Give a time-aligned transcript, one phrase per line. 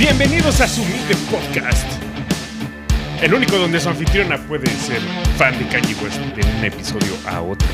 [0.00, 1.86] Bienvenidos a su Meet Podcast.
[3.20, 4.98] El único donde su anfitriona puede ser
[5.36, 7.68] fan de Kanye West de un episodio a otro.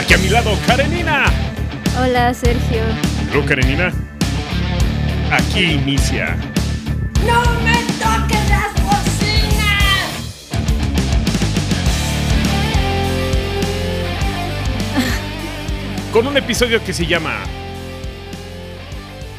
[0.00, 1.24] Aquí a mi lado, Karenina.
[2.00, 2.84] Hola, Sergio.
[3.28, 3.92] Hello, Karenina.
[5.32, 6.36] Aquí inicia.
[7.26, 10.12] ¡No me toques las bocinas!
[16.12, 17.38] Con un episodio que se llama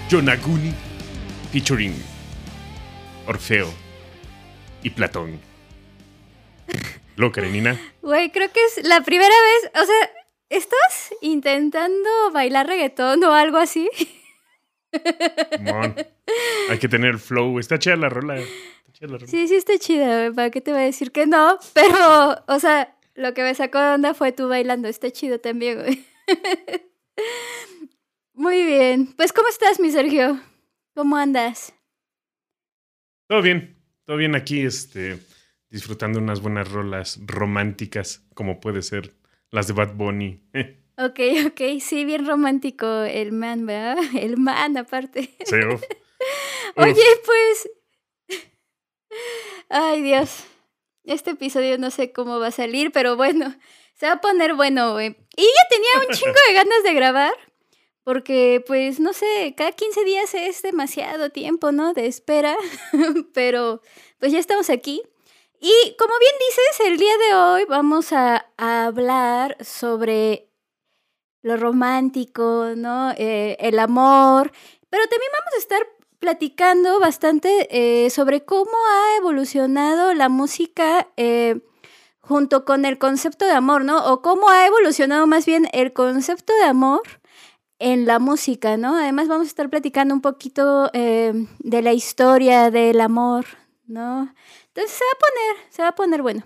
[0.10, 0.72] Yonaguni
[1.52, 1.96] featuring
[3.26, 3.74] Orfeo
[4.84, 5.40] y Platón.
[7.16, 7.80] Lo, Karenina.
[8.04, 10.12] Güey, creo que es la primera vez, o sea,
[10.50, 13.90] ¿estás intentando bailar reggaetón o algo así?
[15.62, 15.96] Mon.
[16.70, 17.58] Hay que tener flow.
[17.58, 18.38] Está chida la rola.
[18.38, 19.28] Está chida la rola.
[19.28, 21.58] Sí, sí está chida, güey, ¿para qué te voy a decir que no?
[21.74, 25.80] Pero, o sea, lo que me sacó de onda fue tú bailando, está chido también,
[25.80, 26.06] güey.
[28.36, 30.40] Muy bien, pues ¿cómo estás, mi Sergio?
[30.94, 31.74] ¿Cómo andas?
[33.28, 33.82] Todo bien.
[34.04, 35.20] Todo bien aquí, este,
[35.70, 39.16] disfrutando unas buenas rolas románticas, como puede ser
[39.52, 40.42] las de Bad Bunny.
[40.98, 43.98] Ok, ok, sí, bien romántico el man, ¿verdad?
[44.18, 45.36] El man aparte.
[45.44, 45.84] Sí, uf.
[46.78, 47.70] Oye, pues.
[49.68, 50.46] Ay, Dios.
[51.04, 53.54] Este episodio no sé cómo va a salir, pero bueno,
[53.96, 55.18] se va a poner bueno, güey.
[55.36, 57.34] Y ya tenía un chingo de ganas de grabar,
[58.06, 61.94] porque, pues, no sé, cada 15 días es demasiado tiempo, ¿no?
[61.94, 62.56] De espera,
[63.34, 63.82] pero
[64.20, 65.02] pues ya estamos aquí.
[65.60, 70.48] Y como bien dices, el día de hoy vamos a, hablar sobre
[71.42, 73.12] lo romántico, ¿no?
[73.18, 74.52] Eh, el amor,
[74.92, 75.88] pero también vamos a estar
[76.20, 81.60] platicando bastante eh, sobre cómo ha evolucionado la música eh,
[82.20, 84.14] junto con el concepto de amor, ¿no?
[84.14, 87.02] O cómo ha evolucionado más bien el concepto de amor
[87.92, 88.98] en la música, ¿no?
[88.98, 93.46] Además vamos a estar platicando un poquito eh, de la historia del amor,
[93.86, 94.34] ¿no?
[94.68, 96.44] Entonces se va a poner, se va a poner bueno.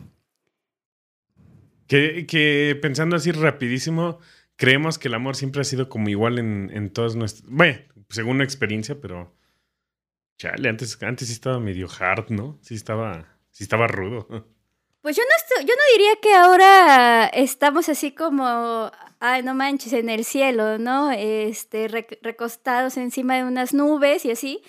[1.87, 4.19] Que, que pensando así rapidísimo,
[4.57, 7.49] creemos que el amor siempre ha sido como igual en, en todas nuestras.
[7.49, 7.79] Bueno,
[8.09, 9.33] según una experiencia, pero.
[10.37, 12.57] Chale, antes, antes sí estaba medio hard, ¿no?
[12.61, 14.27] Sí estaba, sí estaba rudo.
[15.01, 19.93] Pues yo no, estoy- yo no diría que ahora estamos así como, ay, no manches,
[19.93, 21.11] en el cielo, ¿no?
[21.11, 24.61] Este, rec- recostados encima de unas nubes y así.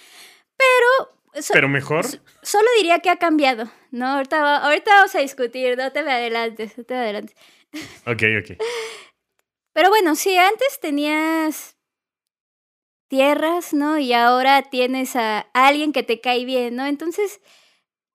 [0.57, 2.05] Pero, so- Pero mejor.
[2.07, 4.07] so- solo diría que ha cambiado, ¿no?
[4.07, 7.37] Ahorita, ahorita vamos a discutir, no te me adelantes, no te me adelantes.
[8.07, 8.59] Ok, ok.
[9.73, 11.77] Pero bueno, sí, antes tenías
[13.09, 13.99] tierras, ¿no?
[13.99, 16.87] Y ahora tienes a alguien que te cae bien, ¿no?
[16.87, 17.41] Entonces,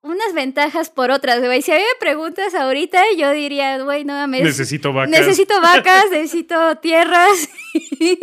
[0.05, 1.61] unas ventajas por otras, güey.
[1.61, 4.43] Si a mí me preguntas ahorita, yo diría, güey, no mames.
[4.43, 5.09] Necesito vacas.
[5.09, 7.49] Necesito vacas, necesito tierras.
[7.73, 8.19] y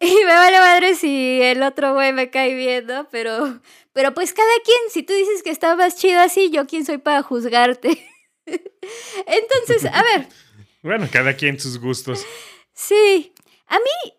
[0.00, 3.08] me vale madre si el otro güey me cae bien, ¿no?
[3.10, 3.60] Pero,
[3.92, 6.98] pero pues cada quien, si tú dices que está más chido así, yo quién soy
[6.98, 8.04] para juzgarte.
[8.46, 10.26] Entonces, a ver,
[10.82, 12.26] Bueno, cada quien sus gustos.
[12.74, 13.32] Sí,
[13.68, 14.12] a mí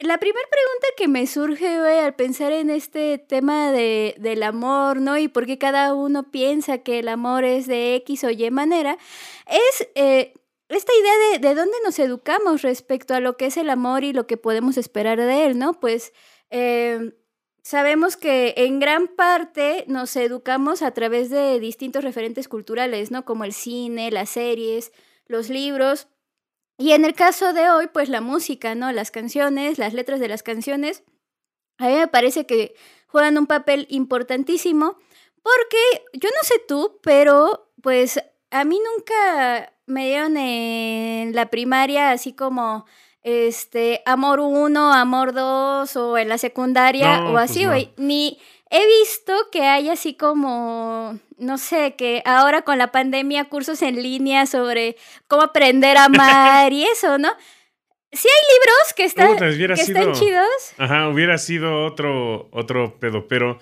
[0.00, 5.18] la primera pregunta que me surge, al pensar en este tema de, del amor, ¿no?
[5.18, 8.96] Y por qué cada uno piensa que el amor es de X o Y manera,
[9.46, 10.32] es eh,
[10.68, 14.12] esta idea de, de dónde nos educamos respecto a lo que es el amor y
[14.12, 15.78] lo que podemos esperar de él, ¿no?
[15.78, 16.12] Pues
[16.50, 17.12] eh,
[17.62, 23.24] sabemos que en gran parte nos educamos a través de distintos referentes culturales, ¿no?
[23.24, 24.92] Como el cine, las series,
[25.26, 26.08] los libros.
[26.80, 28.90] Y en el caso de hoy, pues la música, ¿no?
[28.90, 31.04] Las canciones, las letras de las canciones,
[31.76, 32.74] a mí me parece que
[33.06, 34.96] juegan un papel importantísimo
[35.42, 35.76] porque
[36.14, 38.18] yo no sé tú, pero pues
[38.50, 42.86] a mí nunca me dieron en la primaria así como
[43.22, 47.70] este amor 1, amor 2 o en la secundaria No, o pues así, no.
[47.72, 47.92] güey.
[47.98, 48.38] Ni
[48.70, 54.02] he visto que hay así como no sé, que ahora con la pandemia cursos en
[54.02, 57.30] línea sobre cómo aprender a amar y eso, ¿no?
[58.12, 60.72] Sí hay libros que están, Puta, que están sido- chidos.
[60.78, 63.58] Ajá, hubiera sido otro, otro pedo, pero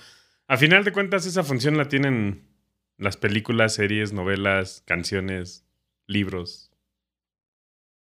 [0.48, 2.48] a final de cuentas esa función la tienen
[2.96, 5.64] las películas, series, novelas, canciones,
[6.06, 6.72] libros.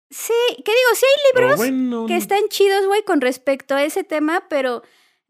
[0.09, 0.95] Sí, ¿qué digo?
[0.95, 4.83] Sí hay libros bueno, que están chidos, güey, con respecto a ese tema, pero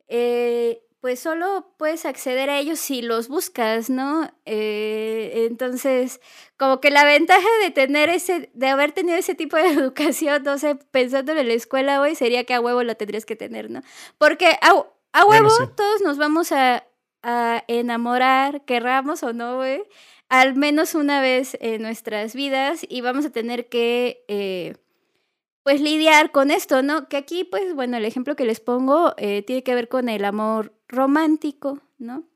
[0.07, 4.31] eh, pues solo puedes acceder a ellos si los buscas, ¿no?
[4.45, 6.21] Eh, entonces,
[6.55, 10.57] como que la ventaja de tener ese, de haber tenido ese tipo de educación, no
[10.57, 13.81] sé, pensándolo en la escuela, güey, sería que a huevo la tendrías que tener, ¿no?
[14.17, 15.63] Porque a, a Bueno, huevo sí.
[15.75, 16.85] todos nos vamos a,
[17.21, 19.83] a enamorar, querramos o no, güey,
[20.29, 24.23] al menos una vez en nuestras vidas y vamos a tener que...
[24.29, 24.75] eh,
[25.63, 27.07] pues lidiar con esto, ¿no?
[27.07, 30.25] Que aquí, pues bueno, el ejemplo que les pongo eh, tiene que ver con el
[30.25, 32.27] amor romántico, ¿no?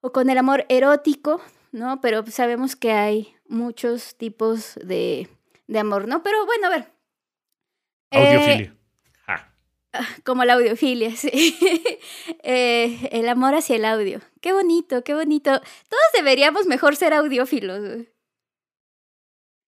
[0.00, 2.00] O con el amor erótico, ¿no?
[2.00, 5.28] Pero sabemos que hay muchos tipos de,
[5.66, 6.22] de amor, ¿no?
[6.22, 6.92] Pero bueno, a ver.
[8.12, 8.72] Eh, Audiofilia.
[9.92, 10.14] Ja.
[10.24, 11.56] como la audiofilia, sí.
[12.42, 14.20] Eh, el amor hacia el audio.
[14.40, 15.50] Qué bonito, qué bonito.
[15.88, 18.06] Todos deberíamos mejor ser audiófilos.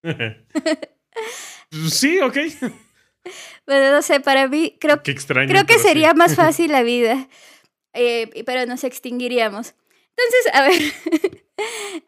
[1.89, 2.37] sí, ok.
[3.65, 5.49] Bueno, no sé, para mí creo, Qué extraño.
[5.49, 5.83] creo que sí.
[5.87, 7.27] sería más fácil la vida.
[7.93, 9.75] Eh, pero nos extinguiríamos.
[10.17, 11.41] Entonces, a ver.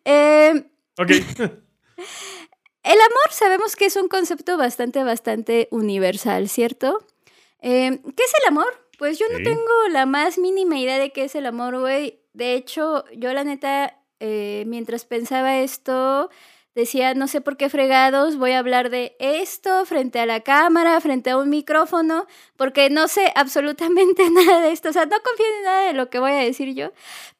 [0.06, 0.64] Eh,
[0.98, 1.10] Ok.
[2.84, 7.06] El amor sabemos que es un concepto bastante, bastante universal, ¿cierto?
[7.62, 8.68] Eh, ¿Qué es el amor?
[8.98, 9.44] Pues yo no Sí.
[9.44, 12.22] tengo la más mínima idea de qué es el amor, güey.
[12.34, 16.30] De hecho, yo la neta, eh, mientras pensaba esto,
[16.76, 21.00] decía, no sé por qué fregados voy a hablar de esto frente a la cámara,
[21.02, 24.90] frente a un micrófono, porque no sé absolutamente nada de esto.
[24.90, 26.92] O sea, no confío en nada de lo que voy a decir yo.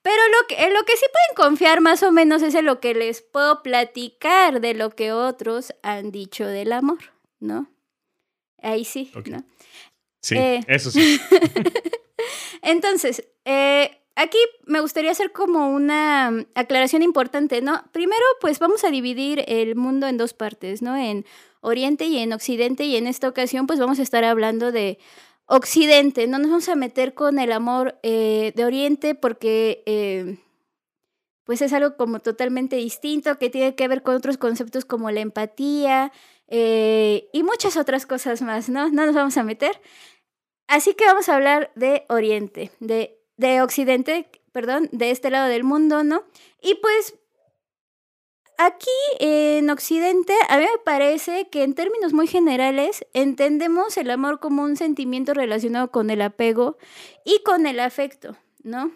[0.02, 2.80] Pero lo que, en lo que sí pueden confiar más o menos es en lo
[2.80, 7.00] que les puedo platicar de lo que otros han dicho del amor,
[7.40, 7.68] ¿no?
[8.62, 9.12] Ahí sí.
[9.28, 9.44] ¿no?
[10.22, 10.60] Sí, Eh.
[10.68, 11.20] eso sí.
[12.62, 17.84] Entonces, eh, aquí me gustaría hacer como una aclaración importante, ¿no?
[17.92, 20.96] Primero, pues vamos a dividir el mundo en dos partes, ¿no?
[20.98, 21.26] En
[21.62, 25.00] Oriente y en Occidente, y en esta ocasión, pues vamos a estar hablando de
[25.46, 29.84] Occidente, no nos vamos a meter con el amor eh, de Oriente porque...
[29.86, 30.38] eh,
[31.44, 35.22] pues es algo como totalmente distinto, que tiene que ver con otros conceptos como la
[35.22, 36.12] empatía
[36.48, 38.90] eh, y muchas otras cosas más, ¿no?
[38.90, 39.82] No nos vamos a meter.
[40.68, 45.64] Así que vamos a hablar de Oriente, de, de Occidente, perdón, de este lado del
[45.66, 46.24] mundo, ¿no?
[46.62, 47.16] Y pues
[48.58, 48.90] aquí
[49.20, 54.64] en Occidente, a mí me parece que en términos muy generales entendemos el amor como
[54.64, 56.78] un sentimiento relacionado con el apego
[57.26, 58.92] y con el afecto, ¿no?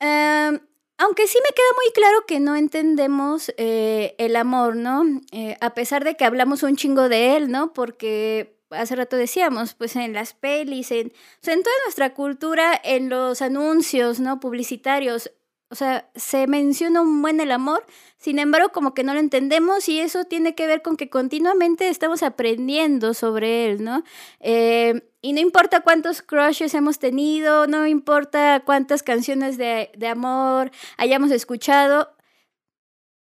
[0.00, 0.60] Em,
[0.98, 5.04] aunque sí me queda muy claro que no entendemos eh, el amor, ¿no?
[5.30, 7.72] Eh, a pesar de que hablamos un chingo de él, ¿no?
[7.72, 13.42] Porque hace rato decíamos, pues en las pelis, en, en toda nuestra cultura, en los
[13.42, 14.40] anuncios, ¿no?
[14.40, 15.30] Publicitarios,
[15.68, 17.84] o sea, se menciona un buen el amor,
[18.18, 21.88] sin embargo, como que no lo entendemos y eso tiene que ver con que continuamente
[21.88, 24.04] estamos aprendiendo sobre él, ¿no?
[24.40, 30.70] Eh, y no importa cuántos crushes hemos tenido, no importa cuántas canciones de, de amor
[30.98, 32.16] hayamos escuchado,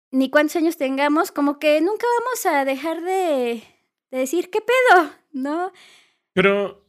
[0.10, 3.64] ni cuántos años tengamos, como que nunca vamos a dejar de,
[4.10, 5.21] de decir, ¿qué pedo?
[5.32, 5.72] ¿No?
[6.34, 6.86] Pero,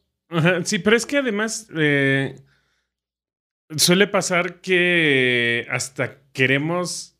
[0.65, 2.35] sí, pero es que además eh,
[3.77, 7.17] suele pasar que hasta queremos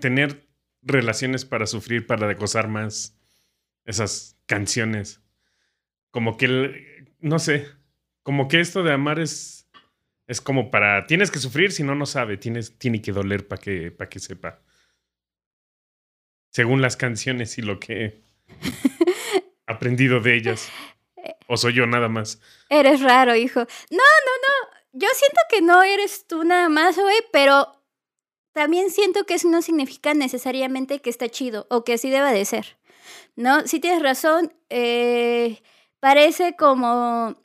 [0.00, 0.46] tener
[0.82, 3.18] relaciones para sufrir, para gozar más
[3.84, 5.22] esas canciones.
[6.10, 7.66] Como que, el- no sé,
[8.22, 9.68] como que esto de amar es,
[10.26, 13.60] es como para, tienes que sufrir, si no, no sabe, tienes, tiene que doler para
[13.60, 14.62] que, para que sepa.
[16.52, 18.22] Según las canciones y lo que
[19.66, 20.70] aprendido de ellas.
[21.48, 22.40] ¿O soy yo nada más?
[22.68, 23.60] Eres raro, hijo.
[23.60, 24.76] No, no, no.
[24.92, 27.82] Yo siento que no eres tú nada más, güey, pero
[28.52, 32.44] también siento que eso no significa necesariamente que está chido o que así deba de
[32.44, 32.78] ser.
[33.34, 33.66] ¿No?
[33.66, 35.62] Si tienes razón, eh,
[36.00, 37.36] parece como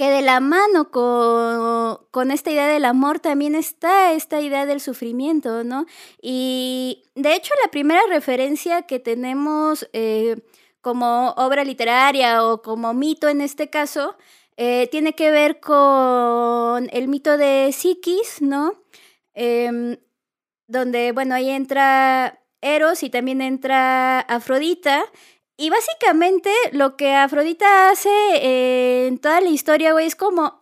[0.00, 4.80] que de la mano con, con esta idea del amor también está esta idea del
[4.80, 5.84] sufrimiento, ¿no?
[6.22, 10.36] Y de hecho la primera referencia que tenemos eh,
[10.80, 14.16] como obra literaria o como mito en este caso,
[14.56, 18.82] eh, tiene que ver con el mito de Psiquis, ¿no?
[19.34, 19.98] Em,
[20.66, 25.04] donde, bueno, ahí entra Eros y también entra Afrodita.
[25.60, 30.58] Y básicamente lo que Afrodita hace eh, en toda la historia, güey, es como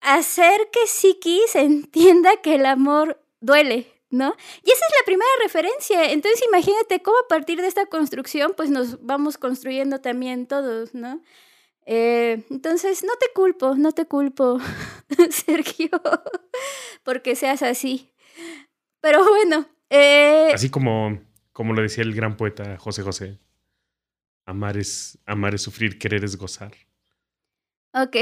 [0.00, 4.36] hacer que Psiquis entienda que el amor duele, ¿no?
[4.62, 6.12] Y esa es la primera referencia.
[6.12, 11.20] Entonces imagínate cómo a partir de esta construcción, pues nos vamos construyendo también todos, ¿no?
[11.86, 14.60] Eh, entonces, no te culpo, no te culpo,
[15.30, 15.90] Sergio,
[17.02, 18.12] porque seas así.
[19.00, 21.20] Pero bueno, eh, Así como,
[21.52, 23.40] como lo decía el gran poeta José José.
[24.46, 26.72] Amar es, amar es sufrir, querer es gozar.
[27.92, 28.16] ok.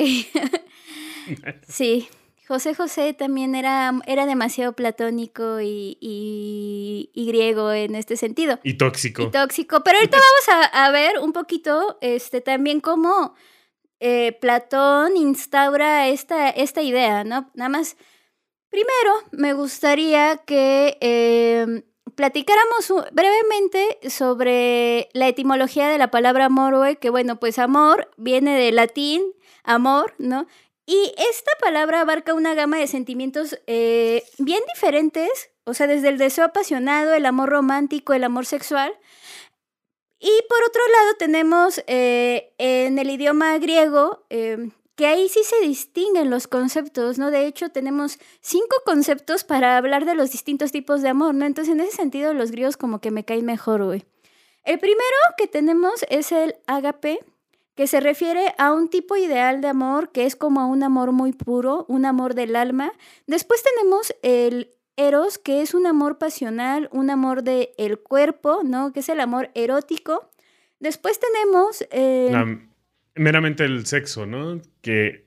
[1.69, 2.09] sí,
[2.49, 8.59] José José también era, era demasiado platónico y, y- y griego en este sentido.
[8.63, 9.23] Y tóxico.
[9.23, 9.83] y tóxico.
[9.85, 10.17] Pero ahorita
[10.49, 13.35] vamos a, a ver un poquito este, también cómo
[14.01, 17.51] eh, Platón instaura esta, esta idea, ¿no?
[17.55, 17.97] Nada más,
[18.71, 21.85] primero me gustaría que eh,
[22.15, 28.77] platicáramos brevemente sobre la etimología de la palabra amor, que bueno, pues amor viene del
[28.77, 29.23] latín,
[29.65, 30.47] amor, ¿no?
[30.87, 36.19] Y esta palabra abarca una gama de sentimientos eh, bien diferentes, o sea, desde el
[36.19, 38.93] deseo apasionado, el amor romántico, el amor sexual.
[40.21, 45.67] Y por otro lado tenemos eh, en el idioma griego, eh, que ahí sí se
[45.67, 47.31] distinguen los conceptos, ¿no?
[47.31, 51.47] De hecho, tenemos cinco conceptos para hablar de los distintos tipos de amor, ¿no?
[51.47, 54.05] Entonces, en ese sentido, los griegos como que me caen mejor, güey.
[54.63, 57.19] El primero que tenemos es el agape,
[57.75, 61.33] que se refiere a un tipo ideal de amor que es como un amor muy
[61.33, 62.93] puro, un amor del alma.
[63.27, 68.93] Después tenemos el eros, que es un amor pasional, un amor del el cuerpo, ¿no?
[68.93, 70.31] Que es el amor erótico.
[70.79, 71.85] Después tenemos...
[73.15, 74.61] meramente el sexo, ¿no?
[74.81, 75.27] Que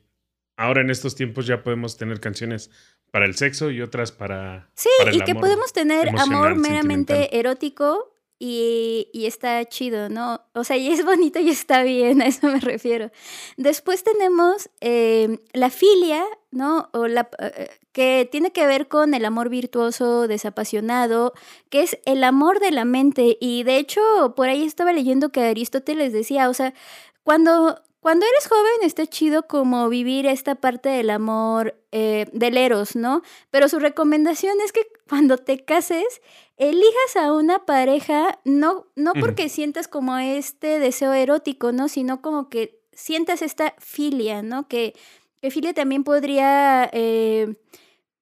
[0.58, 2.70] ahora en estos tiempos ya podemos tener canciones
[3.12, 4.70] para el sexo y otras para.
[4.76, 10.10] Sí, para el y que amor podemos tener amor meramente erótico y, y está chido,
[10.10, 10.42] ¿no?
[10.54, 13.12] O sea, y es bonito y está bien, a eso me refiero.
[13.56, 16.90] Después tenemos eh, la filia, ¿no?
[16.94, 21.34] O la, eh, que tiene que ver con el amor virtuoso, desapasionado,
[21.70, 23.38] que es el amor de la mente.
[23.42, 24.02] Y de hecho,
[24.36, 26.76] por ahí estaba leyendo que Aristóteles decía, o sea,
[27.28, 32.96] cuando, cuando eres joven está chido como vivir esta parte del amor eh, del eros,
[32.96, 33.22] ¿no?
[33.50, 36.22] Pero su recomendación es que cuando te cases,
[36.56, 41.90] elijas a una pareja, no, no porque sientas como este deseo erótico, ¿no?
[41.90, 44.70] Sino como que sientas esta filia, ¿no?
[44.70, 44.96] Que,
[45.42, 47.58] que filia también podría eh,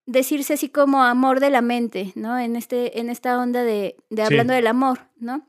[0.07, 2.39] decirse así como amor de la mente, ¿no?
[2.39, 4.33] En, este, en esta onda de, de Sí.
[4.33, 5.47] hablando del amor, ¿no?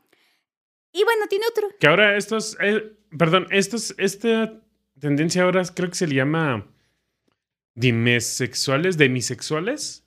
[0.93, 1.69] Y bueno, tiene otro.
[1.79, 2.57] Que ahora estos.
[2.61, 4.53] eh, perdón, estos, esta
[5.01, 6.67] tendencia ahora creo que se le llama.
[7.75, 10.03] Dimesexuales, demisexuales.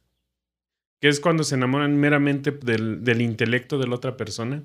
[0.99, 4.63] Que es cuando se enamoran meramente del, del intelecto de la otra persona.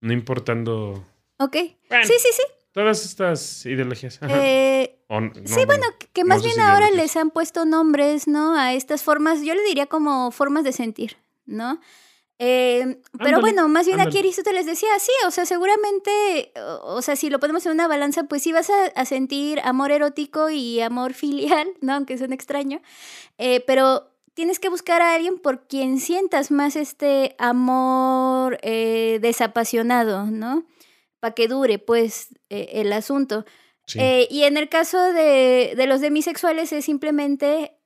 [0.00, 1.04] No importando.
[1.38, 1.56] Ok.
[1.88, 2.42] Bueno, Sí, sí, sí.
[2.72, 4.18] Todas estas ideologías.
[4.28, 8.54] Eh, O sí, no, bueno, que- más no bien ahora les han puesto nombres, ¿no?
[8.58, 11.80] A estas formas, yo le diría como formas de sentir, ¿no?
[12.40, 14.18] Eh, pero bueno, más bien aquí ándale.
[14.20, 18.24] Aristóteles decía, sí, o sea, seguramente, o, o sea, si lo ponemos en una balanza,
[18.24, 21.94] pues sí vas a, a sentir amor erótico y amor filial, ¿no?
[21.94, 22.80] Aunque suene extraño,
[23.38, 30.26] Eh, pero tienes que buscar a alguien por quien sientas más este amor eh, desapasionado,
[30.26, 30.64] ¿no?
[31.20, 33.44] Para que dure, pues, eh, el asunto.
[33.86, 34.00] Sí.
[34.30, 37.76] Y en el caso de, de los demisexuales es simplemente,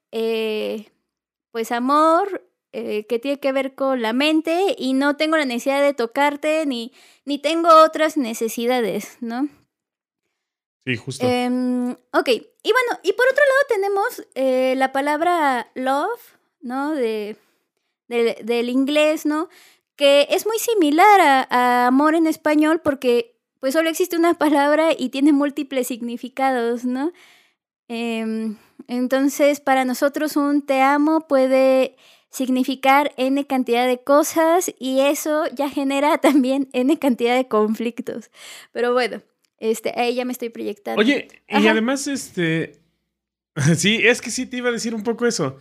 [1.51, 5.83] pues, amor eh, que tiene que ver con la mente y no tengo la necesidad
[5.83, 6.93] de tocarte ni,
[7.25, 9.49] ni tengo otras necesidades, ¿no?
[10.85, 11.27] sí, justo.
[11.27, 16.21] Em, ok, y bueno, y por otro lado tenemos eh, la palabra love,
[16.61, 16.93] ¿no?
[16.95, 17.37] De,
[18.09, 19.49] del- del inglés, ¿no?
[19.97, 24.91] Que es muy similar a, a amor en español porque pues solo existe una palabra
[24.97, 27.13] y tiene múltiples significados, ¿no?
[27.89, 28.57] Em,
[28.87, 31.97] entonces, para nosotros un te amo puede
[32.31, 38.31] significar n cantidad de cosas y eso ya genera también n cantidad de conflictos.
[38.73, 39.23] Pero bueno,
[39.59, 41.01] este, ahí ya me estoy proyectando.
[41.01, 42.81] Oye, y además, este.
[43.77, 45.59] Sí, es que sí te iba a decir un poco eso.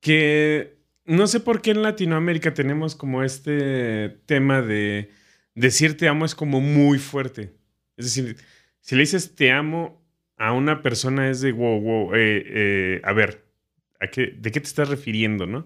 [0.00, 5.10] Que no sé por qué en Latinoamérica tenemos como este tema de
[5.54, 7.54] decir te amo es como muy fuerte.
[7.96, 8.36] Es decir,
[8.82, 9.98] si le dices te amo
[10.36, 13.46] a una persona es de wow, wow, eh, eh, a ver,
[13.98, 15.64] ¿a qué, ¿de qué te estás refiriendo, no?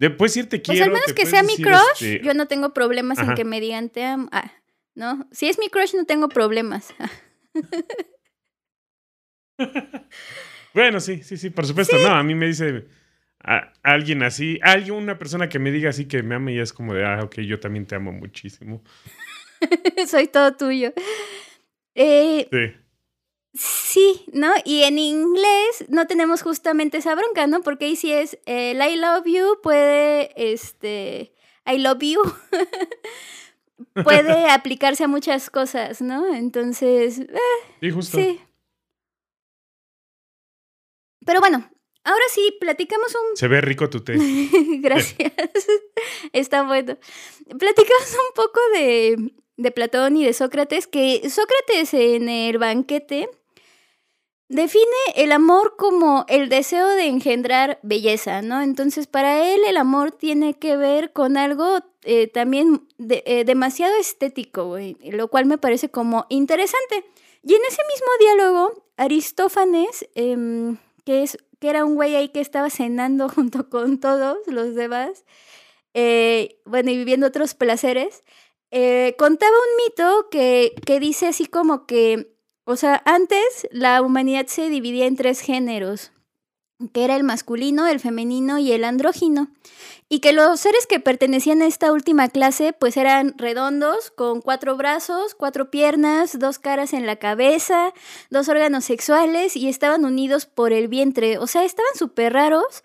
[0.00, 0.86] De, puedes decir te Pues quiero.
[0.86, 3.90] al menos que sea mi crush, este, yo no tengo problemas en que me digan
[3.90, 4.28] te amo.
[4.32, 4.50] Ah,
[4.96, 5.28] ¿no?
[5.30, 6.92] Si es mi crush, no tengo problemas.
[10.72, 11.98] Bueno, sí, sí, sí, por supuesto.
[11.98, 12.86] No, a mí me dice
[13.42, 16.72] a- alguien así, alguien, una persona que me diga así que me ama y es
[16.72, 18.82] como de, ah, ok, yo también te amo muchísimo.
[20.06, 20.92] Soy todo tuyo.
[21.94, 22.79] Eh, Sí.
[23.54, 24.52] Sí, ¿no?
[24.64, 27.60] Y en inglés no tenemos justamente esa bronca, ¿no?
[27.62, 31.32] Porque ahí sí es el I love you, puede, este,
[31.66, 32.20] I love you.
[34.04, 36.34] puede aplicarse a muchas cosas, ¿no?
[36.34, 37.28] Entonces, eh,
[37.80, 38.18] Sí, justo.
[38.18, 38.40] sí.
[41.26, 41.70] Pero bueno,
[42.04, 44.16] ahora sí, platicamos un Se ve rico tu té.
[44.80, 45.32] Gracias.
[46.32, 46.96] Está bueno.
[47.58, 53.28] Platicamos un poco de, de Platón y de Sócrates, que Sócrates en el banquete
[54.50, 58.60] define el amor como el deseo de engendrar belleza, ¿no?
[58.60, 64.76] Entonces, para él el amor tiene que ver con algo eh, también eh, demasiado estético,
[65.04, 67.04] lo cual me parece como interesante.
[67.44, 72.40] Y en ese mismo diálogo, Aristófanes, em, que, es, que era un güey ahí que
[72.40, 75.24] estaba cenando junto con todos los demás,
[75.94, 78.24] eh, bueno, y viviendo otros placeres,
[79.16, 82.34] contaba un mito que, que dice así como que,
[82.70, 86.12] o sea, antes la humanidad se dividía en tres géneros,
[86.92, 89.48] que era el masculino, el femenino y el andrógino.
[90.08, 94.76] Y que los seres que pertenecían a esta última clase pues eran redondos, con cuatro
[94.76, 97.92] brazos, cuatro piernas, dos caras en la cabeza,
[98.30, 101.38] dos órganos sexuales y estaban unidos por el vientre.
[101.38, 102.84] O sea, estaban súper raros,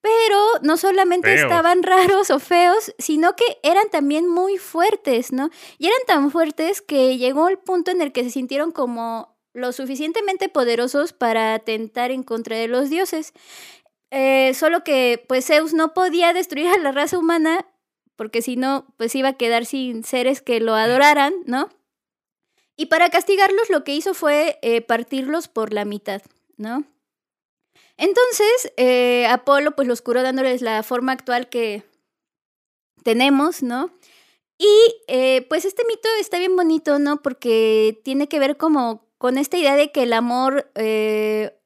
[0.00, 1.42] pero no solamente Feos.
[1.42, 5.50] estaban raros o feos, sino que eran también muy fuertes, ¿no?
[5.78, 9.72] Y eran tan fuertes que llegó el punto en el que se sintieron como lo
[9.72, 13.32] suficientemente poderosos para atentar en contra de los dioses.
[14.10, 17.66] Eh, solo que pues Zeus no podía destruir a la raza humana
[18.16, 21.68] porque si no pues iba a quedar sin seres que lo adoraran, ¿no?
[22.76, 26.22] Y para castigarlos lo que hizo fue eh, partirlos por la mitad,
[26.56, 26.84] ¿no?
[27.98, 31.82] Entonces, eh, Apolo pues los curó dándoles la forma actual que
[33.02, 33.90] tenemos, ¿no?
[34.56, 34.68] Y
[35.08, 37.22] eh, pues este mito está bien bonito, ¿no?
[37.22, 41.58] Porque tiene que ver como con esta idea de que el amor eh,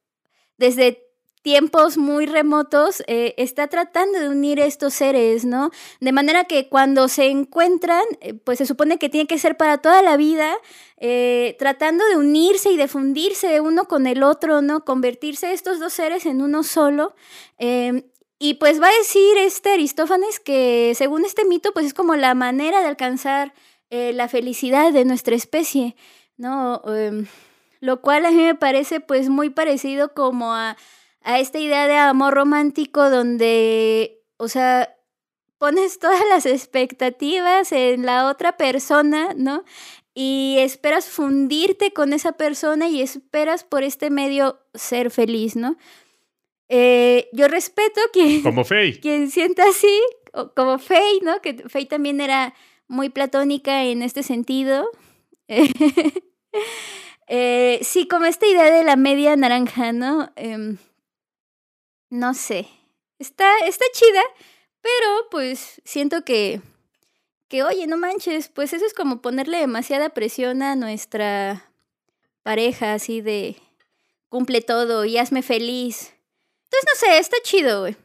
[0.57, 1.02] desde
[1.43, 5.71] tiempos muy remotos eh, está tratando de unir estos seres, ¿no?
[6.01, 9.79] De manera que cuando se encuentran, eh, pues se supone que tiene que ser para
[9.79, 10.55] toda la vida,
[10.99, 14.85] eh, tratando de unirse y de fundirse uno con el otro, ¿no?
[14.85, 17.15] Convertirse estos dos seres en uno solo.
[17.59, 18.05] Eh,
[18.39, 22.35] y pues va a decir este Aristófanes que según este mito, pues es como la
[22.35, 23.53] manera de alcanzar
[23.91, 25.97] la felicidad de nuestra especie,
[26.39, 26.81] ¿no?
[26.87, 27.27] Em,
[27.81, 30.79] lo cual a mí me parece pues muy parecido como a,
[31.25, 34.95] a esta idea de amor romántico donde, o sea,
[35.59, 39.65] pones todas las expectativas en la otra persona, ¿no?
[40.15, 45.77] Y esperas fundirte con esa persona y esperas por este medio ser feliz, ¿no?
[46.69, 49.01] Eh, yo respeto que Como Faye.
[49.01, 50.01] quien sienta así,
[50.55, 51.41] como Faye, ¿no?
[51.41, 52.55] Que Faye también era
[52.89, 54.89] muy platónica en este sentido.
[57.29, 60.31] Eh, sí, como esta idea de la media naranja, ¿no?
[60.37, 60.77] Em,
[62.13, 62.69] no sé.
[63.19, 64.21] Está, está chida,
[64.83, 66.61] pero pues siento que,
[67.49, 71.73] que, oye, no manches, pues eso es como ponerle demasiada presión a nuestra
[72.43, 73.57] pareja, así de
[74.29, 76.13] cumple todo y hazme feliz.
[76.65, 77.97] Entonces, no sé, está chido, güey.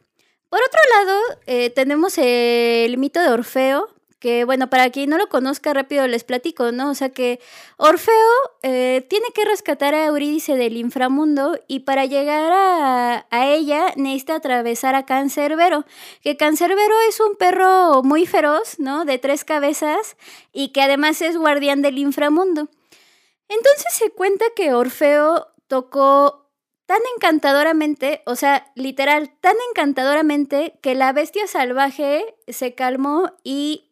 [0.48, 5.28] Por otro lado, eh, tenemos el mito de Orfeo, que bueno, para quien no lo
[5.28, 6.90] conozca rápido les platico, ¿no?
[6.90, 7.40] O sea que
[7.76, 8.14] Orfeo
[8.62, 14.36] eh, tiene que rescatar a Eurídice del inframundo y para llegar a, a ella necesita
[14.36, 15.84] atravesar a Cancerbero,
[16.22, 19.04] que Cancerbero es un perro muy feroz, ¿no?
[19.04, 20.16] De tres cabezas
[20.52, 22.68] y que además es guardián del inframundo.
[23.48, 26.48] Entonces se cuenta que Orfeo tocó
[26.86, 33.87] tan encantadoramente, o sea, literal, tan encantadoramente que la bestia salvaje se calmó y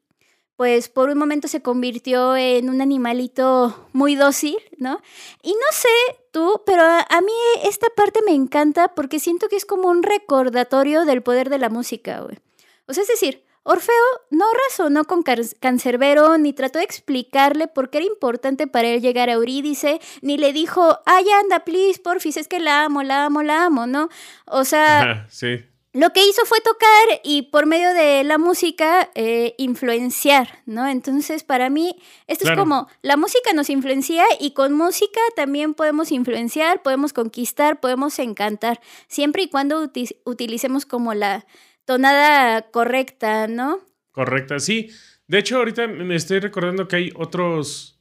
[0.57, 5.01] pues por un momento se convirtió en un animalito muy dócil, ¿no?
[5.42, 5.88] Y no sé
[6.33, 7.33] tú, pero a, mí
[7.64, 11.69] esta parte me encanta porque siento que es como un recordatorio del poder de la
[11.69, 12.38] música, güey.
[12.87, 13.95] O sea, es decir, Orfeo
[14.31, 19.29] no razonó con Cancerbero ni trató de explicarle por qué era importante para él llegar
[19.29, 23.42] a Eurídice, ni le dijo, ay, anda, please, porfis, es que la amo, la amo,
[23.42, 24.09] la amo, ¿no?
[24.47, 25.64] O sea, sí.
[25.98, 30.87] Lo que hizo fue tocar y por medio de la música eh, influenciar, ¿no?
[30.87, 32.61] Entonces, para mí, esto Claro.
[32.61, 38.18] es como, la música nos influencia y con música también podemos influenciar, podemos conquistar, podemos
[38.18, 41.46] encantar, siempre y cuando uti- utilicemos como la
[41.87, 43.80] tonada correcta, ¿no?
[44.12, 44.90] Correcta, sí.
[45.28, 47.98] De hecho, ahorita me estoy recordando que hay otros,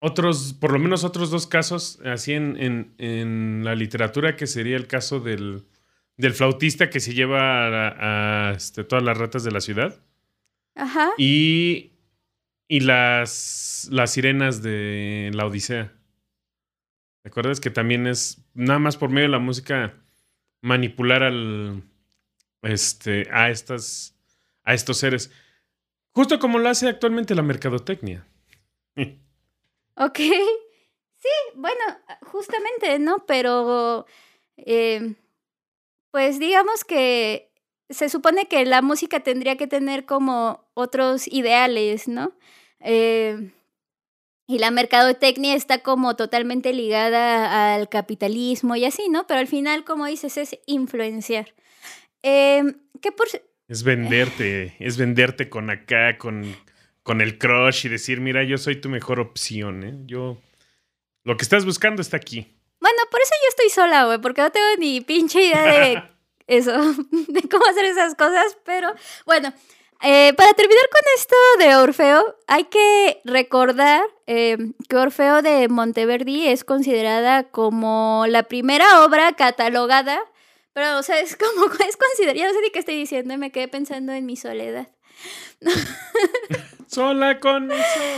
[0.00, 4.76] otros, por lo menos otros dos casos así en, en, en la literatura, que sería
[4.76, 5.66] el caso del,
[6.16, 10.00] del flautista que se lleva a, a, este, todas las ratas de la ciudad
[10.74, 11.10] Ajá.
[11.18, 11.92] y,
[12.68, 15.92] y las, las sirenas de la Odisea.
[17.22, 19.94] ¿Te acuerdas que también es nada más por medio de la música
[20.62, 21.82] manipular al
[22.62, 24.16] este a estas
[24.62, 25.32] a estos seres?
[26.12, 28.26] Justo como lo hace actualmente la mercadotecnia.
[29.98, 30.18] Ok.
[30.18, 31.80] Sí, bueno,
[32.20, 33.24] justamente, ¿no?
[33.26, 34.06] Pero,
[34.58, 35.14] eh,
[36.10, 37.50] pues digamos que
[37.88, 42.32] se supone que la música tendría que tener como otros ideales, ¿no?
[42.80, 43.52] Eh,
[44.48, 49.26] y la mercadotecnia está como totalmente ligada al capitalismo y así, ¿no?
[49.26, 51.54] Pero al final, como dices, es influenciar.
[52.22, 52.62] Eh,
[53.02, 53.26] ¿Qué por...
[53.68, 56.56] Es venderte, es venderte con acá, con,
[57.02, 59.96] con el crush y decir, mira, yo soy tu mejor opción, ¿eh?
[60.06, 60.40] Yo,
[61.24, 62.55] lo que estás buscando está aquí.
[62.86, 66.02] Bueno, por eso yo estoy sola, güey, porque no tengo ni pinche idea de
[66.46, 66.70] eso,
[67.10, 68.94] de cómo hacer esas cosas, pero
[69.24, 69.52] bueno,
[70.02, 74.56] eh, para terminar con esto de Orfeo, hay que recordar eh,
[74.88, 80.20] que Orfeo de Monteverdi es considerada como la primera obra catalogada,
[80.72, 83.66] pero, o sea, es como, es considerada, no sé ni qué estoy diciendo, me quedé
[83.66, 84.86] pensando en mi soledad.
[86.96, 87.74] Sola con mi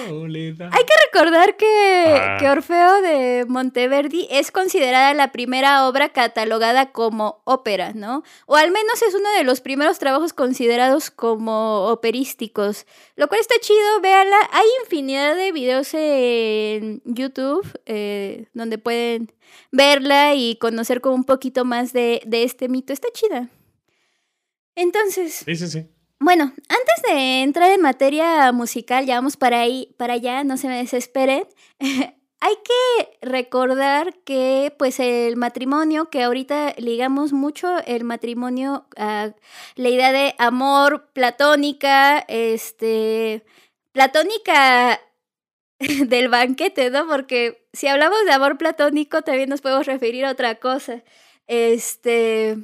[0.06, 0.70] soledad.
[0.72, 2.36] Hay que recordar que, Ah.
[2.38, 8.22] que Orfeo de Monteverdi es considerada la primera obra catalogada como ópera, ¿no?
[8.46, 12.86] O al menos es uno de los primeros trabajos considerados como operísticos.
[13.16, 14.38] Lo cual está chido, véanla.
[14.52, 19.32] Hay infinidad de videos en YouTube eh, donde pueden
[19.72, 22.92] verla y conocer como un poquito más de, de este mito.
[22.92, 23.48] Está chida.
[24.76, 25.86] Entonces, Sí, sí, sí.
[26.20, 30.68] Bueno, antes de entrar en materia musical, ya vamos para ahí, para allá, no se
[30.68, 31.46] me desesperen.
[32.40, 39.32] Hay que recordar que pues el matrimonio, que ahorita ligamos mucho el matrimonio a
[39.74, 43.44] la idea de amor platónica, este,
[43.92, 45.00] platónica
[45.78, 47.08] del banquete, ¿no?
[47.08, 51.02] Porque si hablamos de amor platónico, también nos podemos referir a otra cosa.
[51.48, 52.58] Este,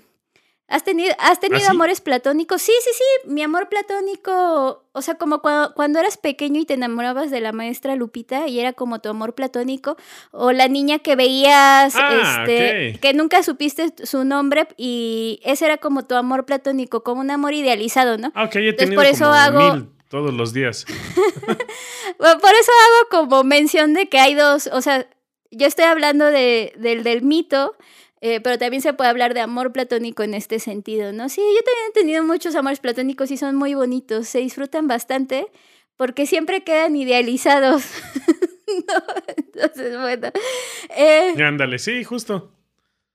[0.75, 1.67] ¿Has tenido, ¿Has tenido sí?
[1.71, 2.61] amores platónicos?
[2.61, 3.29] Sí, sí, sí.
[3.31, 7.53] Mi amor platónico, o sea, como cua- cuando, eras pequeño y te enamorabas de la
[7.53, 9.97] maestra Lupita y era como tu amor platónico,
[10.33, 15.77] o la niña que veías, Ah, este, que nunca supiste su nombre y ese era
[15.79, 18.33] como tu amor platónico, como un amor idealizado, ¿no?
[18.35, 20.85] Ah, ok, he Entonces, tenido por eso como hago- mil todos los días.
[22.19, 22.71] Bueno, por eso
[23.11, 25.07] hago como mención de que hay dos, o sea,
[25.51, 27.77] yo estoy hablando de, del, del mito,
[28.27, 31.29] eh, pero también se puede hablar de amor platónico en este sentido, ¿no?
[31.29, 35.47] Sí, yo también he tenido muchos amores platónicos y son muy bonitos, se disfrutan bastante
[35.99, 37.85] porque siempre quedan idealizados.
[38.67, 38.95] No,
[39.37, 40.31] Entonces, bueno.
[40.97, 42.51] eh, Ándale, sí, justo.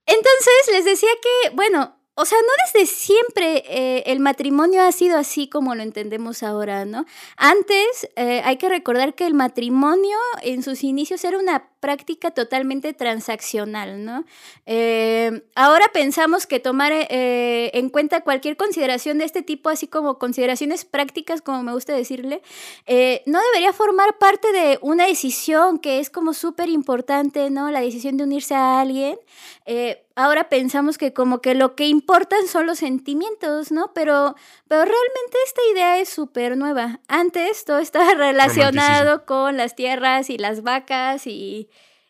[0.06, 5.18] entonces les decía que, bueno, o sea, no desde siempre eh, el matrimonio ha sido
[5.18, 7.06] así como lo entendemos ahora, ¿no?
[7.36, 12.94] Antes eh, hay que recordar que el matrimonio en sus inicios era una práctica totalmente
[12.94, 14.26] transaccional, ¿no?
[14.66, 20.18] Eh, ahora pensamos que tomar eh, en cuenta cualquier consideración de este tipo, así como
[20.18, 22.42] consideraciones prácticas, como me gusta decirle,
[22.86, 27.72] eh, no debería formar parte de una decisión que es como súper importante, ¿no?
[27.72, 29.18] La decisión de unirse a alguien.
[29.66, 33.94] Eh, ahora pensamos que como que lo que importan son los sentimientos, ¿no?
[33.94, 34.36] Pero,
[34.68, 37.00] pero realmente esta idea es súper nueva.
[37.08, 41.69] Antes todo estaba relacionado con las tierras y las vacas y,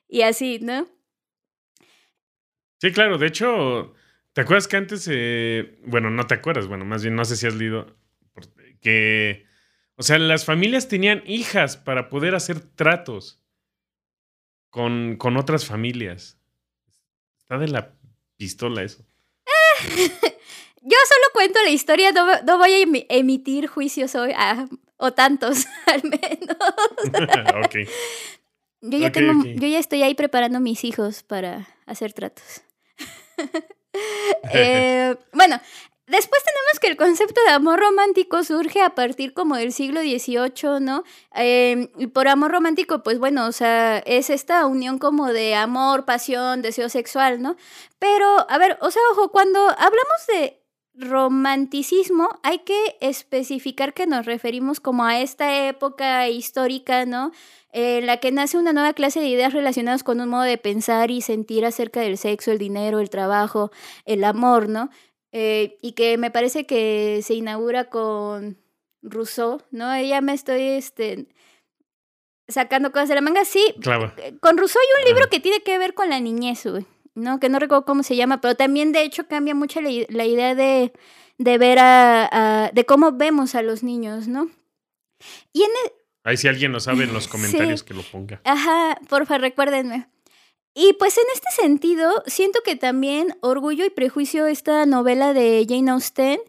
[0.10, 0.88] y así, ¿no?
[2.82, 3.94] Sí, claro, de hecho,
[4.34, 7.46] ¿te acuerdas que antes, eh, bueno, no te acuerdas, bueno, más bien no sé si
[7.46, 7.98] has leído,
[8.82, 9.46] que,
[9.96, 13.44] o sea, las familias tenían hijas para poder hacer tratos
[14.70, 16.40] con, con otras familias.
[17.40, 17.96] Está de la
[18.38, 19.06] pistola eso.
[20.82, 25.12] Yo solo cuento la historia, no, no voy a emi- emitir juicios hoy, ah, o
[25.12, 26.58] tantos al menos.
[27.66, 27.76] ok.
[28.82, 32.62] Yo ya, tengo, yo ya estoy ahí preparando mis hijos para hacer tratos.
[34.54, 35.60] Eh, bueno,
[36.06, 40.80] después tenemos que el concepto de amor romántico surge a partir como del siglo XVIII,
[40.80, 41.04] ¿no?
[41.36, 46.06] Eh, y por amor romántico, pues bueno, o sea, es esta unión como de amor,
[46.06, 47.56] pasión, deseo sexual, ¿no?
[47.98, 50.60] Pero, a ver, o sea, ojo, cuando hablamos de
[50.94, 57.32] romanticismo, hay que especificar que nos referimos como a esta época histórica, ¿no?
[57.72, 61.12] En la que nace una nueva clase de ideas relacionadas con un modo de pensar
[61.12, 63.72] y sentir acerca del sexo, el dinero, el trabajo,
[64.06, 64.90] el amor, ¿no?
[65.32, 68.58] Eh, y que me parece que se inaugura con
[69.04, 69.94] Rousseau, ¿no?
[69.94, 71.28] Ella me estoy este,
[72.48, 73.46] sacando cosas de la manga.
[73.46, 74.12] Sí, Claro.
[74.42, 77.40] con Rousseau hay un libro que tiene que ver con la niñez, güey, ¿no?
[77.40, 79.90] Que no recuerdo cómo se llama, pero también de hecho cambia mucho la,
[80.26, 80.92] idea de,
[81.38, 84.50] de ver a, a- de cómo vemos a los niños, ¿no?
[85.54, 87.30] Y en, e, Ahí si alguien lo sabe en los Sí.
[87.30, 88.42] comentarios que lo ponga.
[88.44, 90.08] Ajá, porfa, recuérdenme.
[90.76, 95.92] Y pues en este sentido, siento que también Orgullo y Prejuicio, esta novela de Jane
[95.92, 96.40] Austen,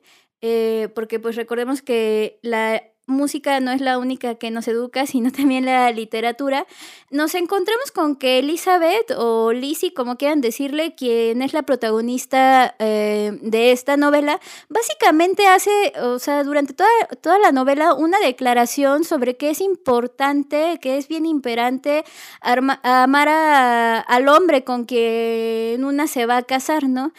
[0.42, 5.30] eh, porque pues recordemos que la música no es la única que nos educa, sino
[5.30, 6.66] también la literatura,
[7.10, 13.38] nos encontramos con que Elizabeth o Lizzie, como quieran decirle, quien es la protagonista eh,
[13.42, 15.70] de esta novela, básicamente hace,
[16.00, 16.88] o sea, durante toda,
[17.20, 22.04] toda la novela una declaración sobre que es importante, que es bien imperante
[22.40, 27.12] amar al hombre con quien una se va a casar, ¿no?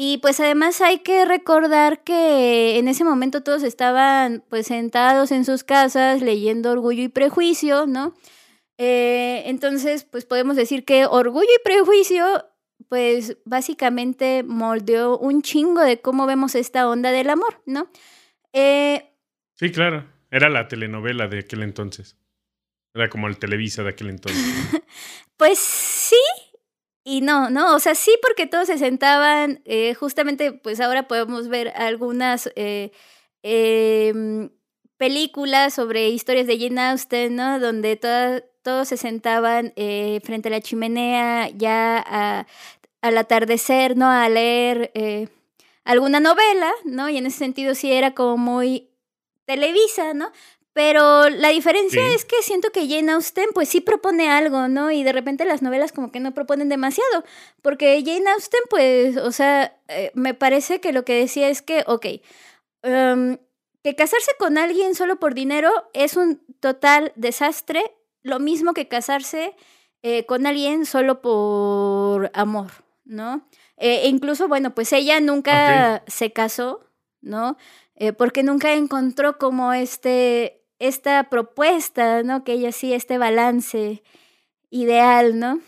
[0.00, 5.44] Y pues además hay que recordar que en ese momento todos estaban pues sentados en
[5.44, 8.14] sus casas leyendo Orgullo y Prejuicio, ¿no?
[8.76, 12.24] Eh, entonces pues podemos decir que Orgullo y Prejuicio
[12.88, 17.90] pues básicamente moldeó un chingo de cómo vemos esta onda del amor, ¿no?
[18.52, 19.12] Eh,
[19.56, 20.06] Sí, claro.
[20.30, 22.16] Era la telenovela de aquel entonces.
[22.94, 24.44] Era como el Televisa de aquel entonces.
[25.36, 25.58] pues
[27.08, 27.74] y no, ¿no?
[27.74, 32.92] O sea, sí porque todos se sentaban, eh, justamente pues ahora podemos ver algunas eh,
[33.42, 34.50] em,
[34.98, 37.60] películas sobre historias de Jane Austen, ¿no?
[37.60, 42.44] Donde todas todos se sentaban eh, frente a la chimenea ya
[43.00, 44.10] al atardecer, ¿no?
[44.10, 44.92] A leer
[45.84, 47.08] alguna novela, ¿no?
[47.08, 48.90] Y en ese sentido sí era como muy
[49.46, 50.30] Televisa, ¿no?
[50.78, 52.14] Pero la diferencia Sí.
[52.14, 54.92] es que siento que Jane Austen pues sí propone algo, ¿no?
[54.92, 57.24] Y de repente las novelas como que no proponen demasiado,
[57.62, 61.82] porque Jane Austen pues, o sea, eh, me parece que lo que decía es que,
[61.88, 62.06] ok,
[62.82, 63.38] em,
[63.82, 67.82] que casarse con alguien solo por dinero es un total desastre,
[68.22, 69.56] lo mismo que casarse
[70.04, 72.70] eh, con alguien solo por amor,
[73.04, 73.48] ¿no?
[73.78, 76.84] Eh, e incluso, bueno, pues ella nunca se casó,
[77.20, 77.56] ¿no?
[77.96, 82.44] Eh, porque nunca encontró como este, esta propuesta, ¿no?
[82.44, 84.02] Que ella sí, este balance
[84.70, 85.60] ideal, ¿no?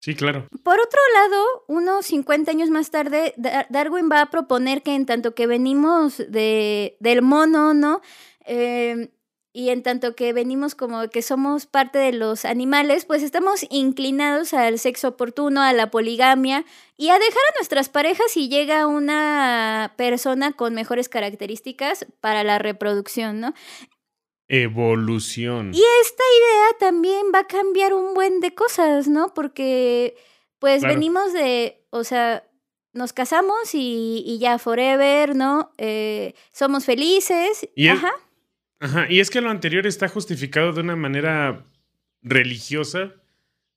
[0.00, 0.46] Sí, claro.
[0.62, 5.06] Por otro lado, unos 50 años más tarde, Da- Darwin va a proponer que en
[5.06, 8.00] tanto que venimos de, del mono, ¿no?
[8.46, 9.10] Eh,
[9.52, 14.52] y en tanto que venimos como que somos parte de los animales, pues estamos inclinados
[14.54, 16.64] al sexo oportuno, a la poligamia
[16.96, 22.58] y a dejar a nuestras parejas si llega una persona con mejores características para la
[22.58, 23.54] reproducción, ¿no?
[24.48, 25.72] Evolución.
[25.74, 29.34] Y esta idea también va a cambiar un buen de cosas, ¿no?
[29.34, 30.16] Porque,
[30.58, 30.94] pues, Claro.
[30.94, 32.44] venimos de, o sea,
[32.94, 35.70] nos casamos y, y ya forever, ¿no?
[35.76, 37.68] Eh, somos felices.
[37.74, 38.12] Y Ajá.
[38.80, 41.64] Ajá, y es que lo anterior está justificado de una manera
[42.22, 43.14] religiosa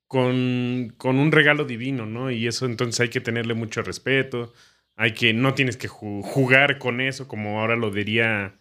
[0.07, 2.31] con, con un regalo divino, ¿no?
[2.31, 4.53] Y eso entonces hay que tenerle mucho respeto,
[4.95, 8.59] hay que, no tienes que ju- jugar con eso como ahora lo diría,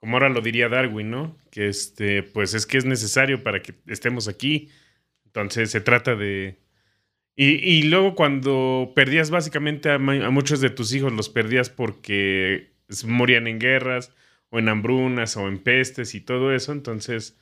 [0.00, 1.38] como ahora lo diría Darwin, ¿no?
[1.50, 4.70] Que este, pues es que es necesario para que estemos aquí.
[5.26, 6.58] Entonces se trata de...
[7.36, 12.72] Y, y luego cuando perdías básicamente a, a muchos de tus hijos, los perdías porque
[13.06, 14.12] morían en guerras
[14.54, 17.36] o en hambrunas o en pestes y todo eso, entonces,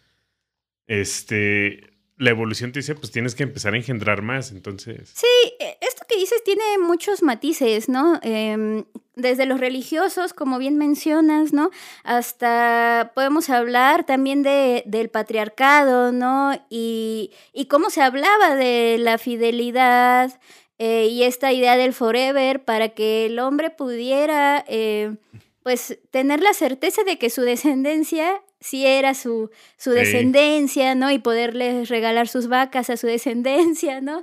[0.86, 5.12] este, la evolución te dice, pues tienes que empezar a engendrar más, entonces...
[5.14, 5.26] Sí,
[5.60, 8.18] eh, esto que dices tiene muchos matices, ¿no?
[8.22, 11.70] Em, desde los religiosos, como bien mencionas, ¿no?
[12.02, 16.54] Hasta podemos hablar también de, del patriarcado, ¿no?
[16.70, 20.40] Y, y cómo se hablaba de la fidelidad
[20.78, 25.14] eh, y esta idea del forever para que el hombre pudiera, eh,
[25.62, 31.10] pues, tener la certeza de que su descendencia sí era su, su descendencia, ¿no?
[31.10, 34.22] Y poderles regalar sus vacas a su descendencia, ¿no?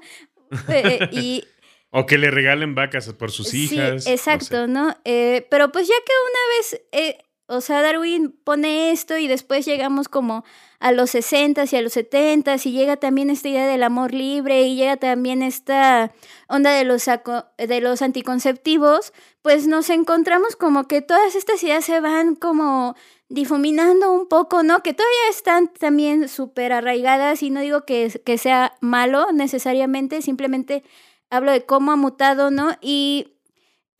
[0.69, 1.43] Eh, y
[1.91, 3.93] O que le regalen vacas por sus hijas.
[3.93, 4.13] no Sí, sé.
[4.13, 4.95] exacto, ¿no?
[5.05, 7.17] Eh, pero pues ya que una vez, eh,
[7.49, 10.43] o sea, Darwin pone esto y después llegamos como
[10.79, 14.61] a los 60 y a los 70 y llega también esta idea del amor libre
[14.61, 16.11] y llega también esta
[16.47, 17.05] onda de los,
[17.57, 22.95] de los anticonceptivos, pues nos encontramos como que todas estas ideas se van como
[23.29, 24.83] difuminando un poco, ¿no?
[24.83, 30.83] Que todavía están también súper arraigadas y no digo que, que sea malo necesariamente, simplemente
[31.31, 32.77] hablo de cómo ha mutado, ¿no?
[32.79, 33.38] Y,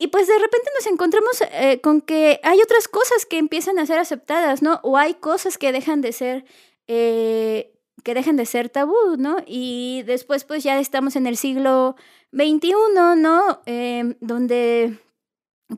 [0.02, 3.84] y pues de repente nos encontramos eh, con que hay otras cosas que empiezan a
[3.84, 4.80] ser aceptadas, ¿no?
[4.82, 6.46] O hay cosas que dejan de ser,
[6.88, 9.36] eh, que dejan de ser tabú, ¿no?
[9.46, 11.96] Y después pues ya estamos en el siglo
[12.32, 12.72] XXI,
[13.18, 13.60] ¿no?
[13.66, 14.98] Em, donde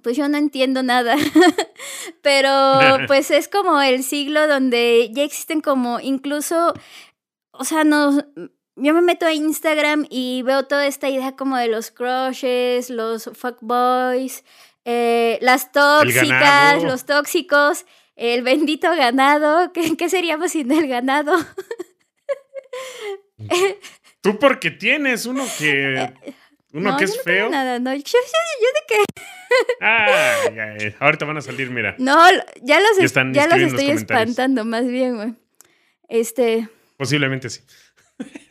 [0.05, 1.17] pues yo no entiendo nada,
[2.23, 6.75] pero pues es como el siglo donde ya existen como incluso,
[7.51, 8.25] o sea, nos,
[8.77, 13.31] yo me meto a Instagram y veo toda esta idea como de los crushes, los
[13.35, 14.45] fuckboys,
[14.85, 17.85] eh, las tóxicas, los tóxicos,
[18.17, 19.73] el bendito ganado.
[19.73, 21.35] ¿Qué, qué seríamos sin el ganado?
[24.21, 26.13] Tú porque tienes uno que...
[26.75, 27.51] Uno Eh, no, que yo es no tengo feo.
[27.51, 27.93] Nada, no.
[27.95, 28.19] Yo, yo-
[28.61, 29.05] yo de
[29.83, 30.07] Ah,
[30.55, 30.97] ya, ya.
[31.01, 31.95] ahorita van a salir, mira.
[31.99, 32.17] no,
[32.63, 35.35] ya los, Ya ya los estoy espantando, más bien, güey.
[36.09, 37.61] Este, Posiblemente sí.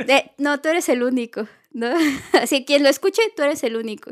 [0.05, 1.91] De- no, tú eres el único, ¿no?
[2.33, 4.11] Así, quien lo escuche, tú eres el único.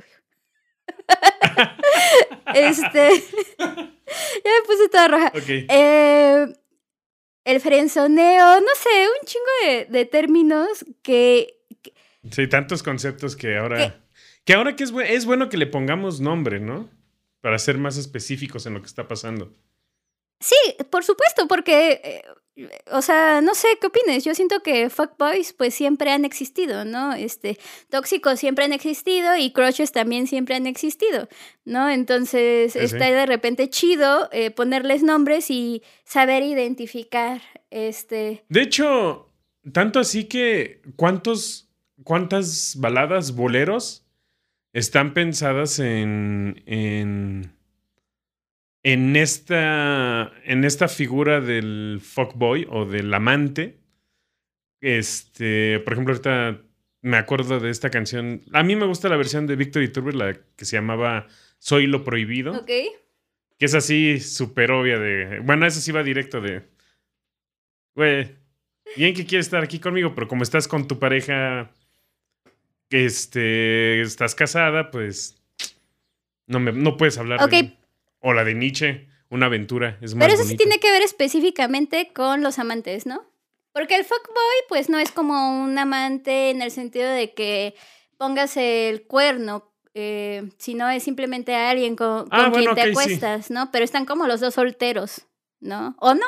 [2.55, 3.09] este,
[3.57, 5.27] ya me puse toda roja.
[5.35, 5.49] Ok.
[5.49, 6.47] Eh,
[7.45, 11.55] el frenzoneo, no sé, un chingo de, de términos que,
[12.31, 14.03] Sí, tantos conceptos que ahora...
[14.43, 16.89] Que ahora que es, bu- es bueno que le pongamos nombre, ¿no?
[17.41, 19.53] Para ser más específicos en lo que está pasando.
[20.39, 20.55] sí,
[20.89, 22.23] por supuesto, porque eh,
[22.91, 24.23] o sea, no sé qué opines.
[24.23, 27.13] Yo siento que fuckboys pues siempre han existido, ¿no?
[27.13, 27.57] Este,
[27.89, 31.27] tóxicos siempre han existido y crushes también siempre han existido,
[31.65, 31.89] ¿no?
[31.89, 32.85] Entonces Sí, sí.
[32.85, 39.31] está de repente chido eh, ponerles nombres y saber identificar, este, De hecho,
[39.71, 41.69] tanto así que cuántos,
[42.03, 44.05] cuántas baladas, boleros
[44.73, 47.51] están pensadas en, en,
[48.83, 53.77] en esta, en esta figura del fuckboy o del amante.
[54.81, 56.61] Este, por ejemplo, ahorita
[57.01, 58.41] me acuerdo de esta canción.
[58.53, 62.03] A mí me gusta la versión de Victor Iturbe, la que se llamaba Soy lo
[62.03, 62.53] prohibido.
[62.53, 62.71] ¿ok?
[63.57, 65.39] Que es así súper obvia de.
[65.39, 66.63] Bueno, eso sí va directo de.
[67.95, 68.35] Güey,
[68.95, 71.69] bien que quieres estar aquí conmigo, pero como estás con tu pareja.
[72.89, 74.01] Este.
[74.01, 75.35] Estás casada, pues.
[76.47, 77.51] No, me, no puedes hablar Ok.
[77.51, 77.78] de.
[78.21, 79.97] O la de Nietzsche, una aventura.
[80.01, 83.23] Es más Pero eso sí tiene que ver específicamente con los amantes, ¿no?
[83.71, 87.75] Porque el fuckboy, pues no es como un amante en el sentido de que
[88.17, 92.89] pongas el cuerno, eh, sino es simplemente alguien con, con Ah, quien te ok, sí.
[92.91, 93.71] acuestas, ¿no?
[93.71, 95.27] Pero están como los dos solteros,
[95.59, 95.95] ¿no?
[95.99, 96.25] ¿O no?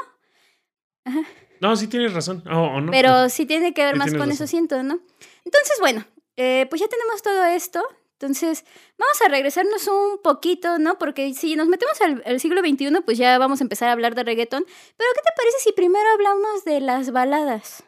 [1.60, 2.44] No, sí tienes razón.
[2.50, 2.92] O, o no.
[2.92, 4.32] Pero sí tiene que ver Sí, más con razón.
[4.32, 5.00] eso, siento, ¿no?
[5.46, 6.06] Entonces, bueno,
[6.38, 7.84] eh, pues ya tenemos todo esto.
[8.22, 8.66] Entonces,
[9.00, 11.00] vamos a regresarnos un poquito, ¿no?
[11.00, 14.14] Porque si nos metemos al, al siglo XXI, pues ya vamos a empezar a hablar
[14.14, 14.64] de reggaetón.
[14.96, 17.84] Pero, ¿qué te parece si primero hablamos de las baladas?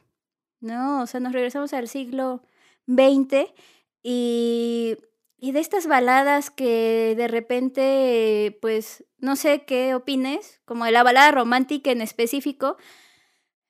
[0.60, 1.04] ¿No?
[1.04, 2.42] O sea, nos regresamos al siglo
[2.88, 3.54] XX
[4.02, 4.98] y,
[5.38, 11.04] y de estas baladas que de repente, pues, no sé qué opines, como de la
[11.04, 12.78] balada romántica en específico.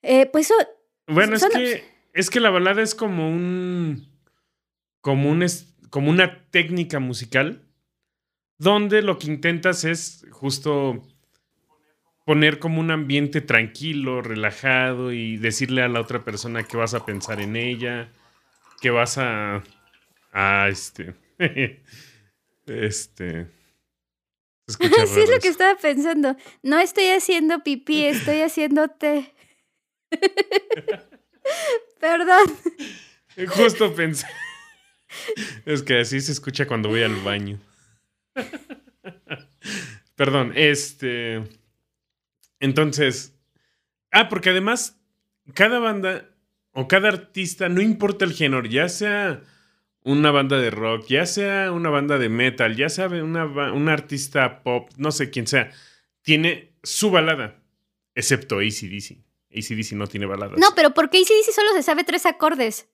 [0.02, 0.56] Eh, pues so-
[1.08, 4.08] Bueno, es son- que, es que la balada es como un.
[5.02, 7.62] Como un es- como una técnica musical.
[8.58, 11.04] Donde lo que intentas es justo
[12.26, 17.06] poner como un ambiente tranquilo, relajado y decirle a la otra persona que vas a
[17.06, 18.12] pensar en ella,
[18.82, 19.62] que vas a.
[20.32, 21.14] a este.
[22.66, 23.52] este.
[24.68, 26.36] sí, es lo que estaba pensando.
[26.64, 29.32] No estoy haciendo pipí, estoy haciendo té.
[32.00, 32.52] Perdón.
[33.48, 34.26] Justo pensé.
[35.66, 37.60] Es que así se escucha cuando voy al baño.
[40.16, 41.44] Perdón, este.
[42.60, 43.34] Entonces.
[44.12, 45.00] Ah, porque además,
[45.54, 46.30] cada banda
[46.72, 49.42] o cada artista, no importa el género, ya sea
[50.04, 53.90] una banda de rock, ya sea una banda de metal, ya sea una, ba- un
[53.90, 55.72] artista pop, no sé quién sea,
[56.22, 57.60] tiene su balada,
[58.14, 59.18] excepto ACDC.
[59.56, 60.60] ACDC no tiene baladas.
[60.60, 62.88] No, pero porque ACDC solo se sabe tres acordes.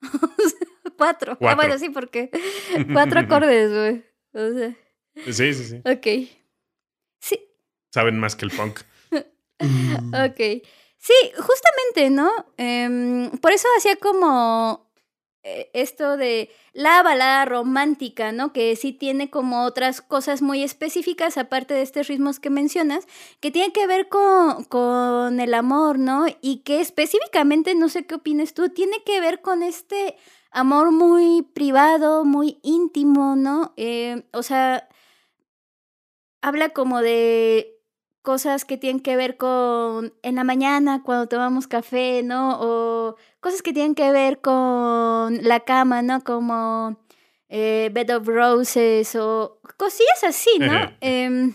[0.96, 1.38] Cuatro.
[1.40, 2.30] Ah, bueno, sí, porque.
[2.92, 4.04] Cuatro acordes, güey.
[4.32, 4.76] O sea,
[5.32, 5.76] Sí, sí, sí.
[5.84, 6.30] ok.
[7.20, 7.40] Sí,
[7.92, 8.80] Saben más que el punk.
[9.12, 10.62] ok.
[10.98, 12.30] Sí, justamente, ¿no?
[12.56, 14.90] Em, por eso hacía como
[15.42, 18.52] eh, esto de la balada romántica, ¿no?
[18.52, 23.06] Que sí tiene como otras cosas muy específicas, aparte de estos ritmos que mencionas,
[23.40, 26.26] que tiene que ver con, con el amor, ¿no?
[26.42, 30.16] Y que específicamente, no sé qué opines tú, tiene que ver con este
[30.50, 33.72] amor muy privado, muy íntimo, ¿no?
[33.76, 34.88] Eh, o sea,
[36.42, 37.76] habla como de
[38.22, 42.58] cosas que tienen que ver con en la mañana cuando tomamos café, ¿no?
[42.60, 46.24] O cosas que tienen que ver con la cama, ¿no?
[46.24, 46.98] Como
[47.48, 50.92] eh, Bed of Roses o cosillas así, ¿no?
[51.00, 51.54] Em,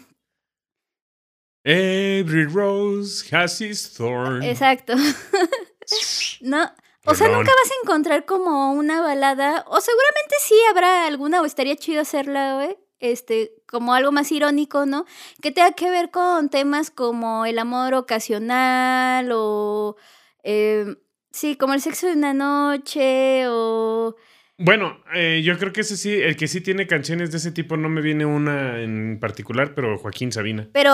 [1.63, 4.41] Every rose has its thorn.
[4.41, 4.95] exacto.
[6.41, 6.71] no.
[7.05, 11.45] O sea, nunca vas a encontrar como una balada, o seguramente sí habrá alguna, o
[11.45, 15.05] estaría chido hacerla, güey, este, como algo más irónico, ¿no?
[15.41, 19.97] Que tenga que ver con temas como el amor ocasional o,
[20.43, 20.95] eh,
[21.31, 24.15] sí, como el sexo de una noche o...
[24.57, 27.77] Bueno, eh, yo creo que ese sí, el que sí tiene canciones de ese tipo
[27.77, 30.69] no me viene una en particular, pero Joaquín Sabina.
[30.71, 30.93] Pero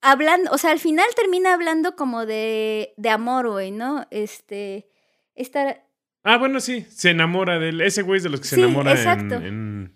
[0.00, 4.06] hablando, o sea, al final termina hablando como de, de amor, güey, ¿no?
[4.12, 4.86] Este,
[5.34, 5.82] esta,
[6.26, 7.80] Ah, bueno, sí, se enamora de él.
[7.82, 9.34] Ese güey es de los que se Sí, enamora en- exacto.
[9.34, 9.94] En,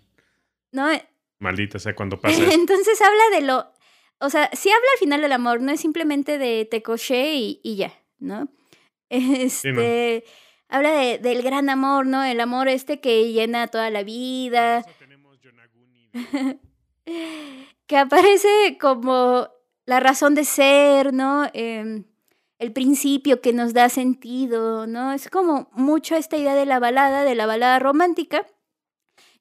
[0.71, 0.87] ¿no?
[1.39, 2.51] Maldita sea cuando pasa eso.
[2.51, 3.71] Entonces habla de lo.
[4.19, 7.59] O sea, sí habla al final del amor, no es simplemente de te coché y,
[7.63, 8.47] y ya, ¿no?
[9.09, 10.23] Este.
[10.67, 12.23] Habla de- del gran amor, ¿no?
[12.23, 14.79] El amor este que llena toda la vida.
[14.79, 16.59] Eso tenemos Yonaguni de-
[17.87, 19.49] Que aparece como
[19.85, 21.49] la razón de ser, ¿no?
[21.53, 22.03] Em,
[22.59, 25.13] el principio que nos da sentido, ¿no?
[25.13, 28.45] Es como mucho esta idea de la balada, de la balada romántica.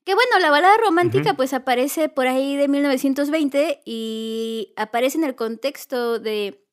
[0.05, 5.35] Que bueno, la balada romántica pues aparece por ahí de 1920 y aparece en el
[5.35, 6.65] contexto de,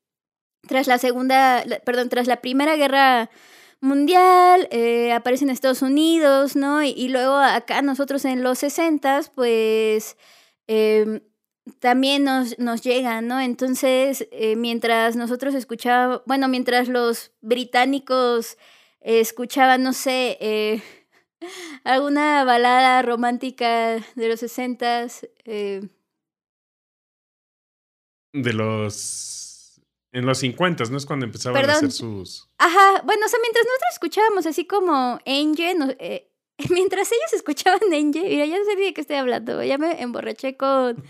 [0.67, 3.29] tras la segunda, la- perdón, tras la primera guerra
[3.81, 6.81] mundial, eh, aparece en Estados Unidos, ¿no?
[6.83, 10.15] Y, y luego acá nosotros en los 60 pues
[10.67, 11.19] em,
[11.79, 13.39] también nos, nos llegan, ¿no?
[13.39, 18.57] Entonces, eh, mientras nosotros escuchábamos, bueno, mientras los británicos
[19.01, 20.83] eh, escuchaban, no sé, eh,
[21.83, 25.07] alguna balada romántica de los 60
[25.45, 25.87] eh,
[28.33, 29.81] De los.
[30.11, 30.97] En los 50, ¿no?
[30.97, 32.47] Es cuando empezaban a hacer sus.
[32.57, 35.97] Ajá, bueno, o sea, mientras nosotros escuchábamos así como Angel,
[36.69, 40.01] mientras ellos escuchaban Angel, mira, ya no sé ni de qué estoy hablando, ya me
[40.01, 41.03] emborraché con,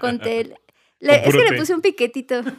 [0.00, 0.54] con té.
[1.00, 2.42] Le- es que le puse un piquetito.
[2.42, 2.52] no,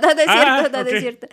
[0.00, 0.94] no, no es Ah, cierto, no, no ok.
[0.94, 1.28] es cierto.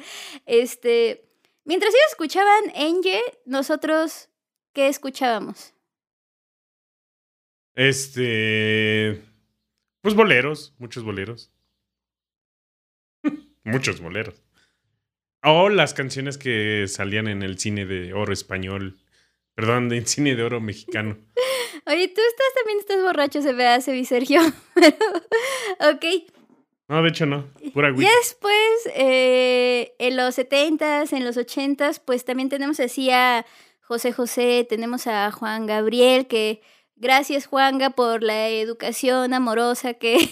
[0.45, 1.30] Este,
[1.65, 4.30] mientras ellos escuchaban Angel, nosotros,
[4.73, 5.73] ¿qué escuchábamos?
[7.76, 9.21] Este.
[10.01, 11.51] Pues boleros, muchos boleros.
[13.63, 14.41] muchos boleros.
[15.43, 18.97] O las canciones que salían en el cine de oro español.
[19.56, 21.18] Perdón, del cine de oro mexicano.
[21.88, 24.41] Oye, tú estás también estás borracho, se ve, se vi Sergio.
[24.74, 24.95] Pero,
[25.91, 26.06] ok.
[26.88, 27.51] No, de hecho no.
[27.74, 28.12] Pura agüita.
[28.20, 33.45] después, eh, en los 70s, en los 80s, pues también tenemos así a
[33.82, 36.62] José José, tenemos a Juan Gabriel, que
[36.95, 40.30] gracias Juanga por la educación amorosa que,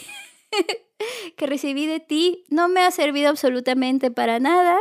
[1.37, 2.43] que recibí de ti.
[2.49, 4.77] No me ha servido absolutamente para nada.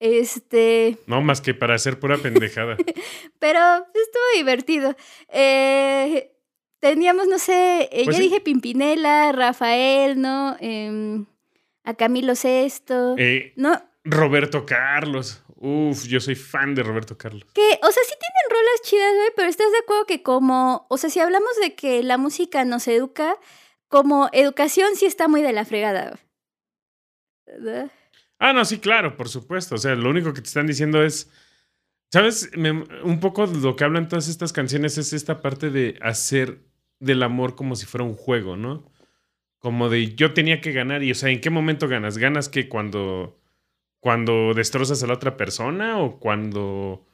[0.00, 2.76] Este, No, más que para hacer pura pendejada.
[3.38, 3.58] pero
[3.94, 4.94] estuvo divertido.
[5.28, 6.32] Eh,
[6.80, 8.22] teníamos, no sé, eh, Pues sí.
[8.22, 10.56] dije Pimpinela, Rafael, ¿no?
[10.60, 11.26] Em,
[11.84, 13.16] a Camilo Sesto.
[13.18, 15.42] Eh, No, Roberto Carlos.
[15.60, 17.44] Uf, yo soy fan de Roberto Carlos.
[17.52, 20.96] Que, o sea, sí tienen rolas chidas, güey, pero estás de acuerdo que como, o
[20.98, 23.36] sea, si hablamos de que la música nos educa,
[23.88, 26.20] como educación sí está muy de la fregada.
[27.46, 27.90] ¿Verdad?
[28.38, 29.74] Ah, no, sí, claro, por supuesto.
[29.74, 31.30] O sea, lo único que te están diciendo es.
[32.10, 32.50] ¿Sabes?
[32.56, 32.70] Me-
[33.02, 36.60] un poco lo que hablan todas estas canciones es esta parte de hacer
[37.00, 38.90] del amor como si fuera un juego, ¿no?
[39.58, 42.16] Como de yo tenía que ganar y, o sea, ¿en qué momento ganas?
[42.16, 43.38] ¿Ganas que cuando,
[44.00, 47.04] cuando destrozas a la otra persona o cuando...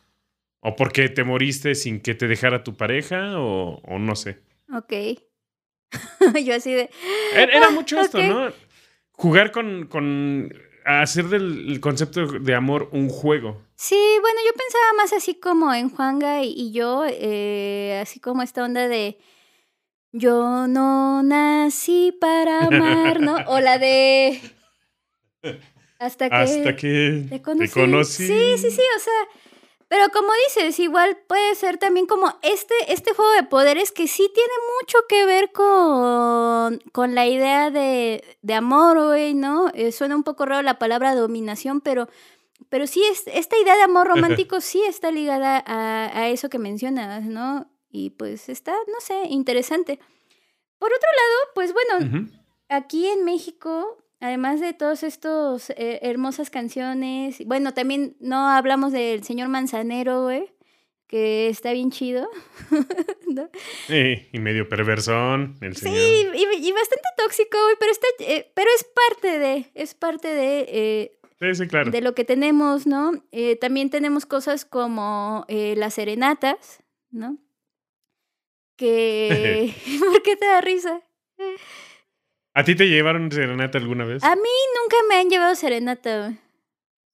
[0.61, 4.43] o porque te moriste sin que te dejara tu pareja o, o no sé?
[4.73, 4.93] Ok.
[6.45, 6.89] Yo así de...
[7.35, 8.23] Era, era mucho esto.
[8.23, 8.53] ¿no?
[9.13, 10.53] Jugar con, con...
[10.85, 13.61] hacer del el concepto de amor un juego.
[13.77, 18.43] Sí, bueno, yo pensaba más así como en Juanga y, y yo, eh, así como
[18.43, 19.19] esta onda de...
[20.13, 23.37] Yo no nací para amar, ¿no?
[23.49, 24.41] O la de...
[25.99, 26.37] Hasta que...
[26.37, 27.73] Hasta que Te te conocí.
[27.73, 28.27] conocí.
[28.27, 29.13] Sí, sí, sí, o sea,
[29.95, 34.29] pero como dices, igual puede ser también como este, este juego de poderes que sí
[34.35, 39.71] tiene mucho que ver con, con la idea de, de amor, güey, ¿no?
[39.73, 42.09] Eh, suena un poco raro la palabra dominación, pero,
[42.71, 46.59] pero sí, es, esta idea de amor romántico sí está ligada a, a eso que
[46.59, 47.71] mencionas, ¿no?
[47.89, 50.01] Y pues está, no sé, interesante.
[50.81, 52.29] Por otro lado, pues bueno,
[52.69, 59.49] aquí en México, además de todas estas hermosas canciones, bueno, también no hablamos del señor
[59.49, 60.53] Manzanero, güey,
[61.07, 62.29] que está bien chido.
[63.29, 63.49] ¿no?
[63.89, 66.35] Eh, y medio perversón, el Sí, señor.
[66.37, 70.67] y, y bastante tóxico, güey, pero, está, eh, pero es parte de, es parte de,
[70.69, 71.91] eh, Sí, sí, claro.
[71.91, 73.13] de lo que tenemos, ¿no?
[73.33, 77.39] Eh, también tenemos cosas como eh, las serenatas, ¿no?
[78.77, 79.75] Que...
[80.01, 81.03] ¿Por qué te da risa?
[82.55, 84.23] ¿A ti te llevaron serenata alguna vez?
[84.23, 84.43] A mí
[84.81, 86.39] nunca me han llevado serenata.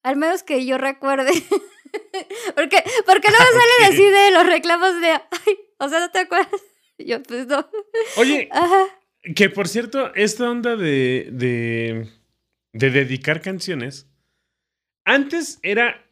[0.02, 1.32] Al menos que yo recuerde.
[2.54, 3.92] porque, porque luego salen Ok.
[3.92, 6.50] así de los reclamos de, ay, o sea, ¿no te acuerdas?
[6.98, 7.66] Yo, pues no.
[8.18, 8.84] Oye, Ajá.
[9.34, 12.10] que por cierto, esta onda de, de,
[12.74, 14.06] de dedicar canciones,
[15.06, 16.06] antes era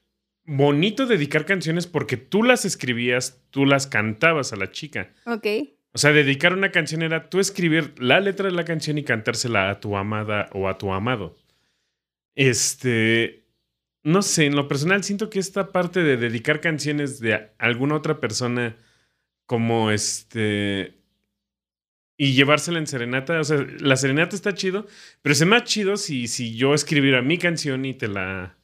[0.44, 5.12] bonito dedicar canciones porque tú las escribías, tú las cantabas a la chica.
[5.26, 5.46] Ok.
[5.92, 9.70] O sea, dedicar una canción era tú escribir la letra de la canción y cantársela
[9.70, 11.36] a tu amada o a tu amado.
[12.34, 13.46] Este,
[14.04, 18.20] no sé, en lo personal siento que esta parte de dedicar canciones de alguna otra
[18.20, 18.76] persona
[19.46, 20.94] como este
[22.16, 24.86] y llevársela en serenata, o sea, la serenata está chido,
[25.22, 28.56] pero es más chido si, si yo escribiera mi canción y te la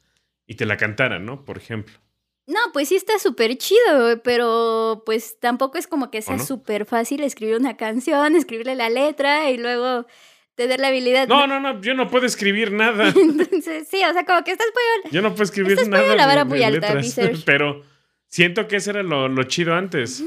[0.47, 1.45] y te la cantara, ¿no?
[1.45, 2.04] Por ejemplo.
[2.47, 6.45] No, pues sí está súper chido, güey, pero pues tampoco es como que sea no?
[6.45, 10.05] súper fácil escribir una canción, escribirle la letra y luego
[10.53, 11.27] tener la habilidad.
[11.27, 13.09] No, no, no, yo no puedo escribir nada.
[13.15, 15.11] Entonces, sí, o sea, como que estás muy...
[15.11, 16.15] Yo no puedo escribir Estás nada.
[16.15, 17.43] la vara muy alta, letras.
[17.45, 17.81] Pero
[18.27, 20.23] siento que ese era lo, lo chido antes.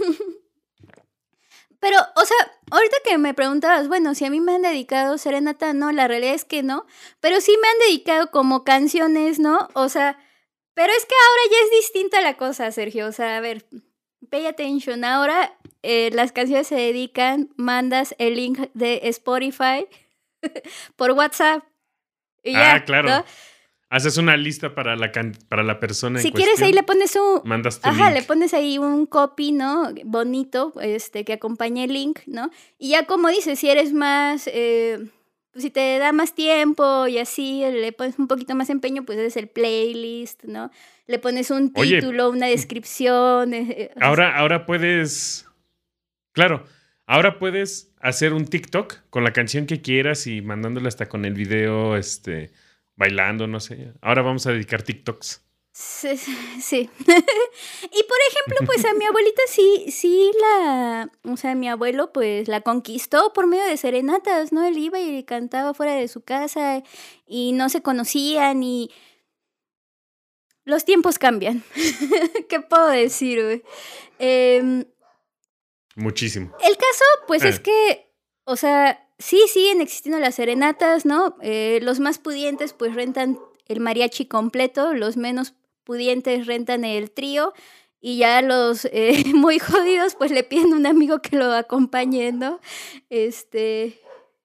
[1.81, 2.37] Pero, o sea,
[2.73, 6.35] ahorita que me preguntabas, bueno, si a mí me han dedicado serenata, no, la realidad
[6.35, 6.87] es que no,
[7.21, 9.69] pero sí me han dedicado como canciones, ¿no?
[9.75, 10.19] O sea,
[10.79, 13.09] pero es que ahora ya es distinta la cosa, Sergio.
[13.09, 13.67] O sea, a ver,
[14.31, 15.03] pay attention.
[15.05, 19.89] Ahora eh, las canciones se dedican, mandas el link de Spotify
[20.95, 21.65] por WhatsApp.
[22.45, 23.09] Y ya, ah, claro.
[23.09, 23.25] ¿no?
[23.91, 27.17] Haces una lista para la, can- para la persona en Si quieres ahí le pones
[27.17, 28.21] un, Mandas tu Ajá, link.
[28.21, 29.91] le pones ahí un copy, ¿no?
[30.05, 32.51] Bonito, este, que acompañe el link, ¿no?
[32.79, 35.09] Y ya como dices, si eres más, eh,
[35.53, 39.19] pues, si te da más tiempo y así, le pones un poquito más empeño, pues
[39.19, 40.71] es el playlist, ¿no?
[41.07, 43.55] Le pones un Oye, título, una descripción.
[43.55, 45.47] eh, eh, Ahora, ahora puedes.
[46.33, 46.65] Claro,
[47.07, 51.35] ahora puedes hacer un TikTok con la canción que quieras y mandándole hasta con el
[51.35, 52.51] video, este,
[52.97, 53.93] bailando, no sé.
[54.03, 55.48] Ahora vamos a dedicar TikToks.
[55.81, 56.17] Sí.
[56.61, 56.91] sí.
[56.99, 62.49] y por ejemplo, pues a mi abuelita sí, sí la, o sea, mi abuelo pues
[62.49, 64.65] la conquistó por medio de serenatas, ¿no?
[64.67, 66.83] Él iba y cantaba fuera de su casa
[67.27, 68.91] y no se conocían y
[70.65, 71.63] los tiempos cambian.
[72.49, 73.63] ¿Qué puedo decir, güey?
[74.19, 74.85] Em,
[75.95, 76.57] Muchísimo.
[76.61, 77.49] el caso, pues Eh.
[77.51, 78.13] es que,
[78.45, 81.37] o sea, sí siguen existiendo las serenatas, ¿no?
[81.41, 85.55] Eh, los más pudientes, pues rentan el mariachi completo, los menos
[85.89, 87.55] pudientes rentan el trío,
[87.99, 92.31] y ya los eh, muy jodidos, pues le piden a un amigo que lo acompañe,
[92.31, 92.61] ¿no?
[93.09, 93.99] Este.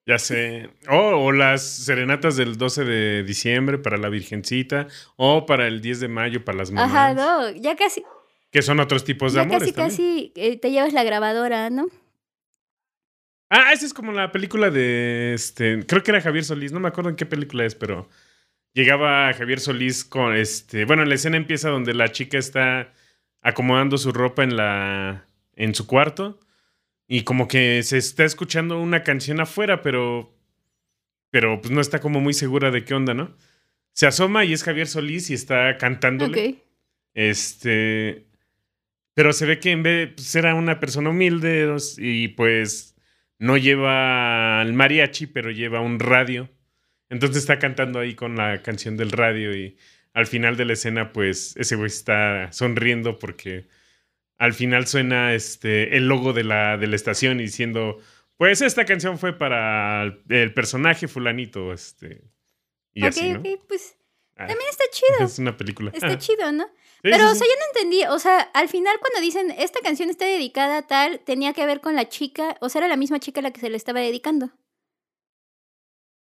[0.06, 0.70] Ya sé.
[0.88, 4.88] Oh, o las serenatas del 12 de diciembre para la Virgencita.
[5.16, 6.90] O para el 10 de mayo para las mamás.
[6.90, 8.02] Ajá, no, ya casi,
[8.50, 9.90] Que son otros tipos de ya amores casi, también.
[9.90, 11.86] casi eh, te llevas la grabadora, ¿no?
[13.50, 15.84] Ah, esa es como la película de este.
[15.86, 18.08] Creo que era Javier Solís, no me acuerdo en qué película es, pero
[18.74, 20.84] llegaba Javier Solís con este.
[20.84, 22.92] Bueno, la escena empieza donde la chica está
[23.40, 25.26] acomodando su ropa en la.
[25.54, 26.40] en su cuarto.
[27.06, 30.34] Y como que se está escuchando una canción afuera, pero.
[31.30, 33.36] Pero pues no está como muy segura de qué onda, ¿no?
[33.92, 36.48] Se asoma y es Javier Solís y está cantándole.
[36.48, 36.56] Ok.
[37.14, 38.26] Este.
[39.14, 42.96] Pero se ve que en vez pues, era una persona humilde y pues
[43.38, 46.48] no lleva el mariachi, pero lleva un radio.
[47.14, 49.76] Entonces está cantando ahí con la canción del radio y
[50.12, 53.66] al final de la escena, pues ese güey está sonriendo porque
[54.36, 57.98] al final suena este el logo de la, de la estación y diciendo,
[58.36, 62.22] pues esta canción fue para el, el personaje fulanito, este.
[62.92, 63.38] Y ok, así, ¿no?
[63.40, 63.96] ok, pues
[64.36, 65.26] Ah, también está chido.
[65.26, 65.92] es una película.
[65.94, 66.18] Está Ajá.
[66.18, 66.64] chido, ¿no?
[66.64, 66.70] Sí,
[67.02, 68.04] Pero, sí, o sea, yo no entendí.
[68.06, 71.80] O sea, al final, cuando dicen esta canción está dedicada a tal, tenía que ver
[71.80, 72.56] con la chica.
[72.60, 74.50] O sea, era la misma chica a la que se le estaba dedicando.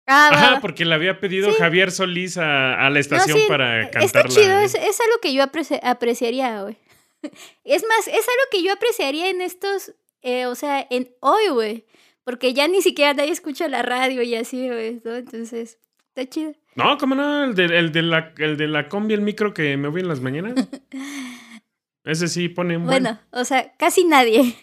[0.07, 0.61] Ah, Ajá, va.
[0.61, 1.57] porque le había pedido Sí.
[1.57, 4.29] Javier Solís a, a la No, estación sí, para Está cantarla.
[4.29, 4.63] chido, ¿eh?
[4.65, 6.77] es, es algo que yo apreci- apreciaría, güey.
[7.63, 11.85] Es más, es algo que yo apreciaría en estos, eh, o sea, en hoy, güey.
[12.23, 15.15] Porque ya ni siquiera nadie escucha la radio y así, güey, ¿no?
[15.15, 15.79] Entonces,
[16.09, 16.53] está chido.
[16.75, 17.43] No, ¿cómo no?
[17.45, 20.07] El de, el, de la, el de la combi, el micro que me voy en
[20.07, 20.53] las mañanas.
[22.03, 23.01] Ese sí pone un buen.
[23.03, 24.55] Bueno, o sea, casi nadie.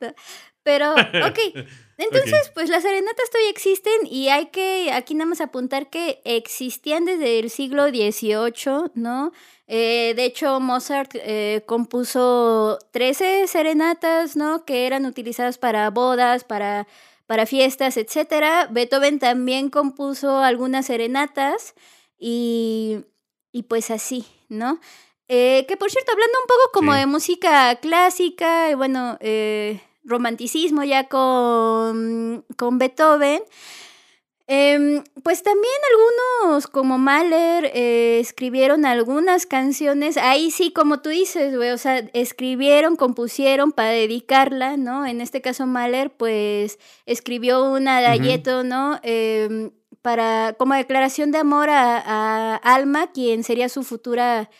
[0.62, 1.38] Pero, ok.
[2.00, 7.04] Entonces, pues las serenatas todavía existen y hay que aquí nada más apuntar que existían
[7.04, 9.32] desde el siglo XVIII, ¿no?
[9.66, 14.64] Eh, de hecho, Mozart eh, compuso 13 serenatas, ¿no?
[14.64, 16.86] Que eran utilizadas para bodas, para,
[17.26, 18.66] para fiestas, etc.
[18.70, 21.74] Beethoven también compuso algunas serenatas
[22.18, 23.04] y,
[23.52, 24.80] y pues así, ¿no?
[25.28, 26.98] Eh, que por cierto, hablando un poco como Sí.
[26.98, 33.42] de música clásica, y bueno, eh, romanticismo ya con, con Beethoven,
[34.46, 41.56] em, pues también algunos como Mahler eh, escribieron algunas canciones, ahí sí, como tú dices,
[41.56, 45.06] güey, o sea, escribieron, compusieron para dedicarla, ¿no?
[45.06, 48.98] En este caso Mahler, pues escribió una adagietto, ¿no?
[49.02, 49.70] Em,
[50.02, 54.50] para, como declaración de amor a, a Alma, quien sería su futura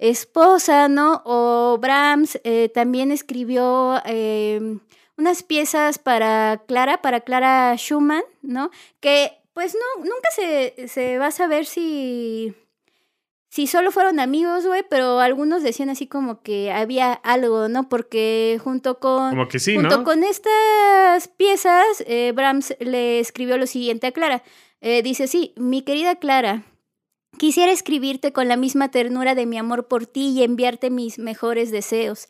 [0.00, 1.22] esposa, ¿no?
[1.24, 4.78] O Brahms eh, también escribió eh,
[5.16, 8.70] unas piezas para Clara, para Clara Schumann, ¿no?
[9.00, 12.54] Que pues no, nunca se, se va a saber si,
[13.50, 17.90] si solo fueron amigos, güey, pero algunos decían así como que había algo, ¿no?
[17.90, 19.30] Porque junto con...
[19.30, 20.04] Como que sí, Junto ¿no?
[20.04, 24.42] con estas piezas, eh, Brahms le escribió lo siguiente a Clara.
[24.80, 26.62] Dice así, mi querida Clara,
[27.38, 31.70] quisiera escribirte con la misma ternura de mi amor por ti y enviarte mis mejores
[31.70, 32.28] deseos.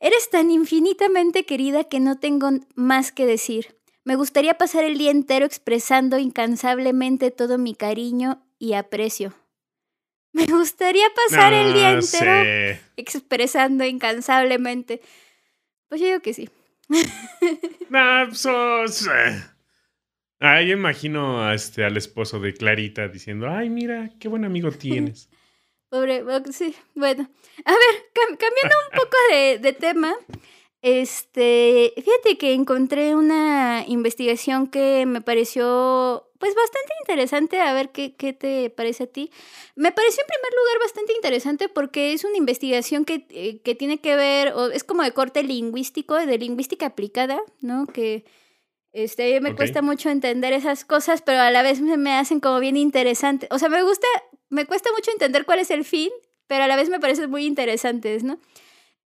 [0.00, 3.76] Eres tan infinitamente querida que no tengo más que decir.
[4.04, 9.32] Me gustaría pasar el día entero expresando incansablemente todo mi cariño y aprecio.
[10.32, 15.00] Me gustaría pasar el día No entero expresando incansablemente.
[15.88, 16.50] Pues yo digo que sí.
[17.88, 19.42] Nah, pues, oh, s- eh.
[20.46, 24.70] Ah, yo imagino a este, al esposo de Clarita diciendo, ay, mira, qué buen amigo
[24.78, 25.30] tienes.
[25.88, 26.22] Pobre,
[26.52, 27.30] sí, bueno.
[27.64, 30.14] A ver, cam- cambiando un poco de, de tema,
[30.82, 37.60] este, fíjate que encontré una investigación que me pareció, pues, bastante interesante.
[37.62, 39.30] A ver qué, qué te parece a ti.
[39.76, 43.98] Me pareció en primer lugar bastante interesante porque es una investigación que, eh, que tiene
[43.98, 47.86] que ver, o es como de corte lingüístico, de lingüística aplicada, ¿no?
[47.86, 48.26] Que
[48.94, 49.56] este, me Ok.
[49.56, 53.46] cuesta mucho entender esas cosas, pero a la vez me, me hacen como bien interesante.
[53.50, 54.06] O sea, me gusta,
[54.48, 56.10] me cuesta mucho entender cuál es el fin,
[56.46, 58.38] pero a la vez me parecen muy interesantes, ¿no?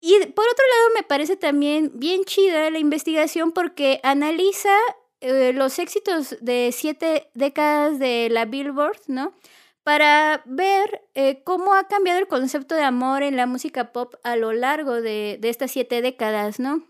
[0.00, 4.76] Y por otro lado, me parece también bien chida la investigación porque analiza
[5.20, 9.34] eh, los éxitos de siete décadas de la Billboard, ¿no?
[9.82, 14.36] Para ver eh, cómo ha cambiado el concepto de amor en la música pop a
[14.36, 16.82] lo largo de, de estas siete décadas, ¿no?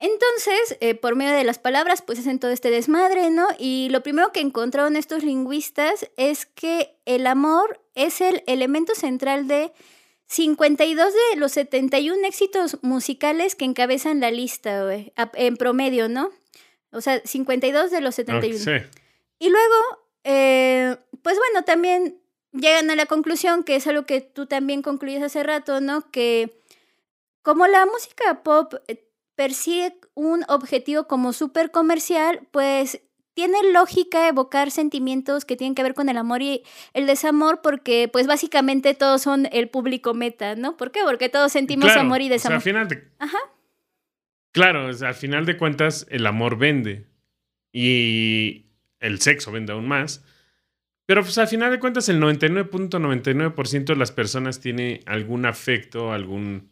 [0.00, 3.46] Entonces, eh, por medio de las palabras, pues hacen todo este desmadre, ¿no?
[3.58, 9.46] Y lo primero que encontraron estos lingüistas es que el amor es el elemento central
[9.46, 9.72] de
[10.26, 16.30] 52 de los 71 éxitos musicales que encabezan la lista, güey, en promedio, ¿no?
[16.92, 18.58] O sea, 52 de los Ok, 71.
[18.58, 18.86] sí.
[19.38, 19.74] Y luego,
[20.24, 22.20] eh, pues bueno, también
[22.52, 26.10] llegan a la conclusión, que es algo que tú también concluyes hace rato, ¿no?
[26.10, 26.62] Que
[27.42, 29.04] como la música pop eh,
[29.40, 33.00] persigue un objetivo como súper comercial, pues
[33.32, 36.62] tiene lógica evocar sentimientos que tienen que ver con el amor y
[36.92, 40.76] el desamor, porque pues básicamente todos son el público meta, ¿no?
[40.76, 41.00] ¿Por qué?
[41.06, 42.56] Porque todos sentimos Claro, amor y o sea, desamor.
[42.56, 43.38] al final de, Ajá.
[44.52, 47.06] Claro, o sea, al final de cuentas, el amor vende.
[47.72, 48.66] Y
[48.98, 50.22] el sexo vende aún más.
[51.06, 56.68] Pero pues al final de cuentas, el 99.99% de las personas tiene algún afecto, algún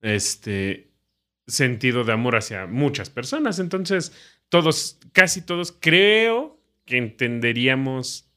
[0.00, 0.93] este
[1.46, 3.58] sentido de amor hacia muchas personas.
[3.58, 4.12] Entonces,
[4.48, 8.30] todos, casi todos, creo que entenderíamos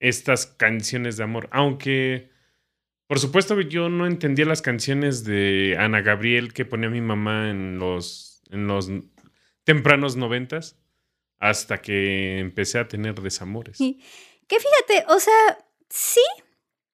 [0.00, 1.48] estas canciones de amor.
[1.50, 2.30] Aunque,
[3.06, 7.78] por supuesto, yo no entendía las canciones de Ana Gabriel que ponía mi mamá en
[7.78, 8.90] los, en los
[9.64, 10.78] tempranos noventas
[11.38, 13.78] hasta que empecé a tener desamores.
[13.78, 15.58] Que fíjate, o sea,
[15.88, 16.22] sí,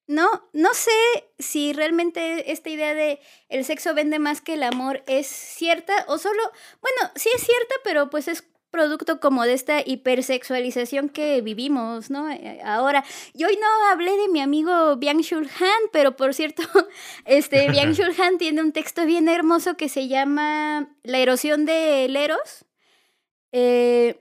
[0.07, 0.91] no, no sé
[1.39, 6.19] si realmente esta idea de el sexo vende más que el amor es cierta o
[6.19, 6.43] solo,
[6.83, 8.45] bueno, sí es cierta, pero pues es
[8.75, 12.29] producto como de esta hipersexualización que vivimos, ¿no?
[12.29, 16.65] Eh, Ahora, yo hoy no hablé de mi amigo Byung-Chul Han, pero por cierto,
[17.25, 22.65] este Byung-Chul Han tiene un texto bien hermoso que se llama La erosión del eros.
[23.53, 24.21] Eh,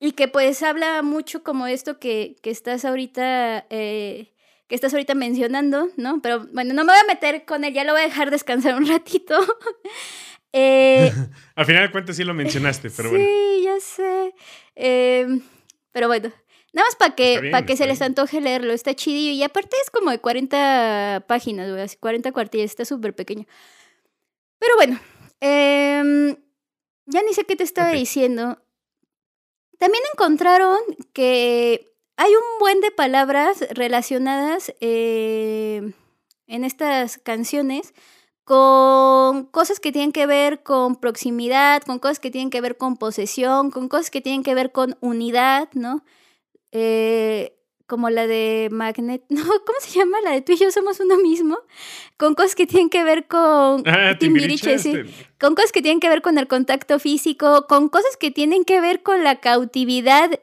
[0.00, 4.34] y que pues habla mucho como esto que, que estás ahorita eh,
[4.68, 6.20] que estás ahorita mencionando, ¿no?
[6.22, 8.74] Pero bueno, no me voy a meter con él, ya lo voy a dejar descansar
[8.74, 9.38] un ratito.
[10.52, 11.12] Eh,
[11.54, 13.64] Al final de cuentas sí lo mencionaste, pero sí, bueno.
[13.64, 14.34] ya sé.
[14.74, 15.26] Eh,
[15.92, 16.32] pero bueno,
[16.72, 19.32] nada más para que, Está bien, pa que se les antoje leerlo, está chidillo.
[19.32, 23.46] Y aparte es como de 40 páginas, güey, así 40 cuartillas, está súper pequeño.
[24.58, 24.98] Pero bueno,
[25.40, 26.36] em,
[27.06, 28.62] ya ni sé qué te estaba diciendo.
[29.78, 30.78] También encontraron
[31.12, 35.92] que hay un buen de palabras relacionadas eh,
[36.46, 37.94] en estas canciones
[38.44, 42.96] con cosas que tienen que ver con proximidad, con cosas que tienen que ver con
[42.96, 46.04] posesión, con cosas que tienen que ver con unidad, ¿no?
[46.70, 47.52] Eh,
[47.88, 49.42] como la de Magnet, ¿no?
[49.44, 50.20] ¿Cómo se llama?
[50.22, 51.58] La de tú y yo somos uno mismo.
[52.16, 54.92] Con cosas que tienen que ver con Ah, Timbiriche, sí.
[55.40, 58.80] con cosas que tienen que ver con el contacto físico, con cosas que tienen que
[58.80, 60.38] ver con la cautividad,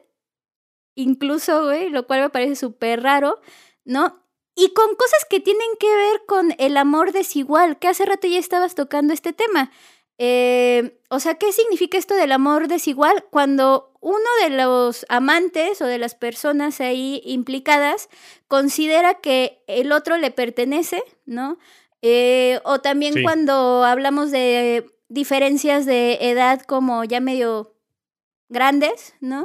[0.94, 3.40] incluso, güey, lo cual me parece súper raro,
[3.84, 4.20] ¿no?
[4.56, 8.38] Y con cosas que tienen que ver con el amor desigual, que hace rato ya
[8.38, 9.72] estabas tocando este tema.
[10.18, 13.24] Eh, o sea, ¿qué significa esto del amor desigual?
[13.30, 18.08] Cuando uno de los amantes o de las personas ahí implicadas
[18.46, 21.58] considera que el otro le pertenece, ¿no?
[22.02, 23.22] Eh, o también Sí.
[23.24, 27.74] cuando hablamos de diferencias de edad como ya medio
[28.48, 29.44] grandes, ¿no?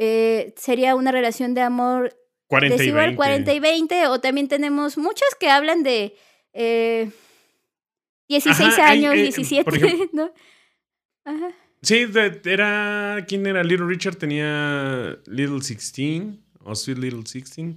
[0.00, 2.14] Eh, sería una relación de amor
[2.46, 3.16] 40 y desigual 20.
[3.16, 6.14] 40 y 20, o también tenemos muchas que hablan de
[6.52, 7.10] eh,
[8.28, 10.32] 16 Ajá, hay, años, eh, 17, por ejemplo- ¿no?
[11.24, 11.48] Ajá.
[11.82, 13.24] Sí, de- era.
[13.28, 13.62] ¿Quién era?
[13.64, 16.22] Little Richard tenía Little 16
[16.64, 17.76] o Sweet Little 16.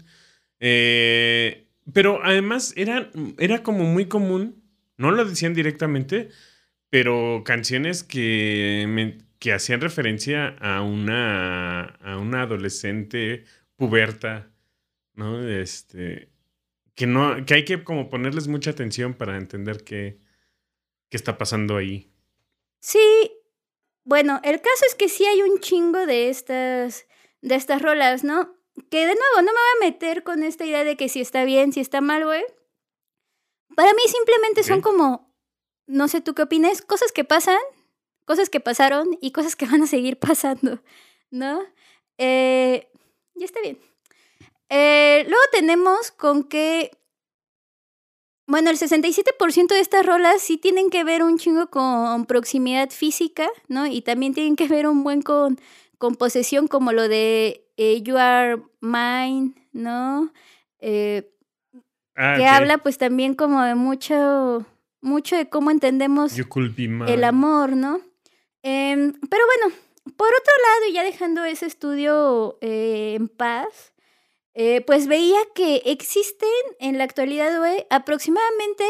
[0.60, 3.10] Eh, pero además era,
[3.40, 4.64] era como muy común,
[4.98, 6.30] no lo decían directamente,
[6.92, 13.44] pero canciones que, me- que hacían referencia a una, a una adolescente
[13.76, 14.52] puberta,
[15.16, 15.42] ¿no?
[15.42, 16.30] Este,
[16.94, 20.20] que, no, que hay que como ponerles mucha atención para entender qué,
[21.10, 22.14] qué está pasando ahí.
[22.82, 23.32] Sí,
[24.04, 27.08] bueno, el caso es que sí hay un chingo de estas,
[27.42, 28.56] de estas rolas, ¿no?
[28.92, 31.46] Que de nuevo, no me voy a meter con esta idea de que si está
[31.46, 32.44] bien, si está mal, güey.
[33.76, 35.34] Para mí simplemente son como,
[35.88, 37.58] no sé tú qué opinas, cosas que pasan,
[38.26, 40.82] cosas que pasaron y cosas que van a seguir pasando,
[41.30, 41.62] ¿no?
[42.18, 42.90] Eh,
[43.36, 43.80] y está bien.
[44.70, 46.92] Eh, luego tenemos con que,
[48.48, 53.50] bueno, el 67% de estas rolas sí tienen que ver un chingo con proximidad física,
[53.68, 53.88] ¿no?
[53.88, 55.60] Y también tienen que ver un buen con,
[55.98, 60.32] con posesión, como lo de eh, You Are Mine, ¿no?
[60.80, 61.32] Eh,
[62.16, 64.66] Ah, que habla pues también como de mucho,
[65.02, 66.34] mucho de cómo entendemos
[67.08, 68.02] el amor, ¿no?
[68.64, 69.76] Em, pero bueno,
[70.18, 73.94] por otro lado, y ya dejando ese estudio eh, en paz,
[74.54, 76.50] eh, pues veía que existen
[76.80, 78.84] en la actualidad, güey, aproximadamente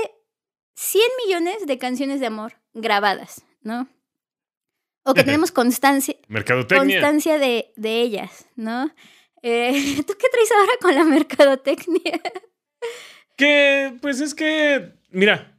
[0.76, 3.88] 100 millones de canciones de amor grabadas, ¿no?
[5.04, 7.00] O que tenemos constancia, Mercadotecnia.
[7.00, 8.94] constancia de, de ellas, ¿no?
[9.44, 12.22] Eh, ¿Tú qué traes ahora con la mercadotecnia?
[13.38, 15.58] Que, pues es que, mira,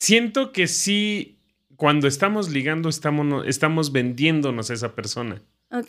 [0.00, 1.38] siento que sí,
[1.76, 5.42] cuando estamos ligando, estamos, estamos vendiéndonos a esa persona.
[5.70, 5.86] ok.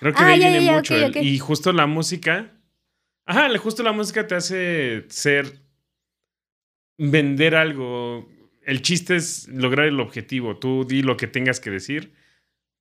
[0.00, 0.94] Creo que Ah, de ahí ya, viene ya, mucho.
[0.94, 1.16] ok, el- ok.
[1.22, 2.52] Y justo la música.
[3.26, 5.60] Ajá, justo la música te hace ser.
[6.96, 8.28] vender algo.
[8.62, 10.56] El chiste es lograr el objetivo.
[10.58, 12.12] Tú di lo que tengas que decir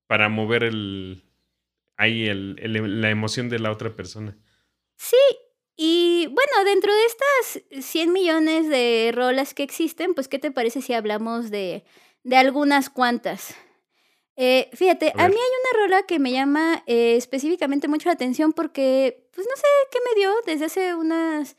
[0.07, 1.23] para mover el.
[1.97, 4.37] Ahí el, el- la emoción de la otra persona.
[4.97, 5.15] Sí,
[5.77, 10.81] y bueno, dentro de estas 100 millones de rolas que existen, pues, ¿qué te parece
[10.81, 11.85] si hablamos de,
[12.23, 13.55] de algunas cuantas?
[14.35, 18.53] Eh, fíjate, A mí hay una rola que me llama eh, específicamente mucho la atención
[18.53, 21.55] porque, pues no sé qué me dio desde hace unas,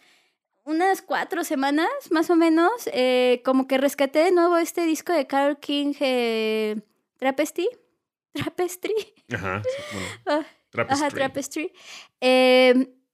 [0.65, 5.27] unas cuatro semanas, más o menos, eh, como que rescaté de nuevo este disco de
[5.27, 6.77] Carol King, eh,
[7.17, 7.69] Trapestry.
[8.33, 8.95] Trapestry.
[9.33, 9.63] Ajá.
[9.65, 11.05] sí, bueno, Ah, Trapestry.
[11.07, 11.73] Ajá, Trapestry.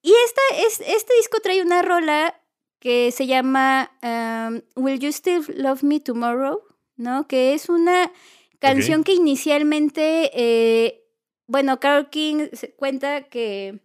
[0.05, 2.38] Y esta, es, este disco trae una rola
[2.78, 6.61] que se llama um, Will You Still Love Me Tomorrow?
[6.96, 7.26] ¿No?
[7.26, 8.12] Que es una
[8.59, 11.07] canción que inicialmente, eh,
[11.46, 13.80] bueno, Carol King cuenta que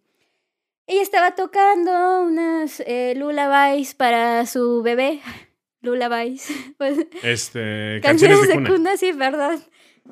[0.88, 5.22] ella estaba tocando unas eh, lullabies para su bebé.
[5.82, 6.50] Lullabies.
[6.78, 8.02] Pues, Este.
[8.04, 9.58] canciones Canciones de cuna, sí, verdad.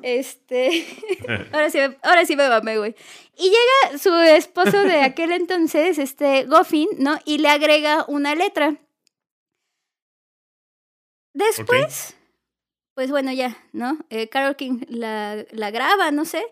[0.02, 0.86] Este.
[1.52, 2.94] Ahora sí, me- ahora sí me mamé, güey.
[3.36, 7.18] Y llega su esposo de aquel entonces, este Goffin, ¿no?
[7.24, 8.76] Y le agrega una letra.
[11.34, 12.16] Después,
[12.94, 13.98] pues bueno, ya, ¿no?
[14.10, 16.44] Eh, Carol King la, la graba, no sé.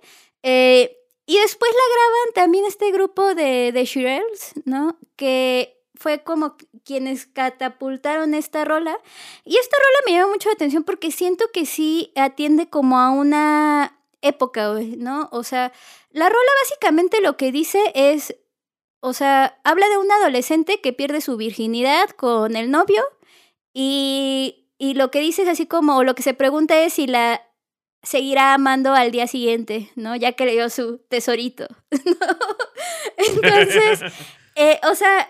[0.43, 4.99] Eh, y después la graban también este grupo de, de Shirelles, ¿no?
[5.17, 6.57] Que fue como
[6.87, 8.99] quienes catapultaron esta rola.
[9.45, 13.11] Y esta rola me llama mucho la atención porque siento que sí atiende como a
[13.11, 15.29] una época, ¿no?
[15.33, 15.73] O sea,
[16.11, 18.37] la rola básicamente lo que dice es,
[19.01, 23.03] o sea, habla de un adolescente que pierde su virginidad con el novio
[23.75, 27.07] y, y lo que dice es así como, o lo que se pregunta es si
[27.07, 27.43] la
[28.05, 30.15] seguirá amando al día siguiente, ¿no?
[30.15, 32.17] Ya que le dio su tesorito, ¿no?
[33.17, 34.13] Entonces,
[34.55, 35.29] eh, o sea,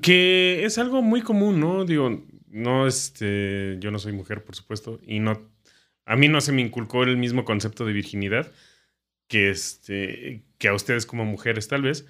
[0.00, 1.84] Que es algo muy común, ¿no?
[1.84, 5.50] Digo, no, este, yo no soy mujer, por supuesto, y no,
[6.06, 8.50] a mí no se me inculcó el mismo concepto de virginidad
[9.28, 12.06] que, este, que a ustedes como mujeres, tal vez,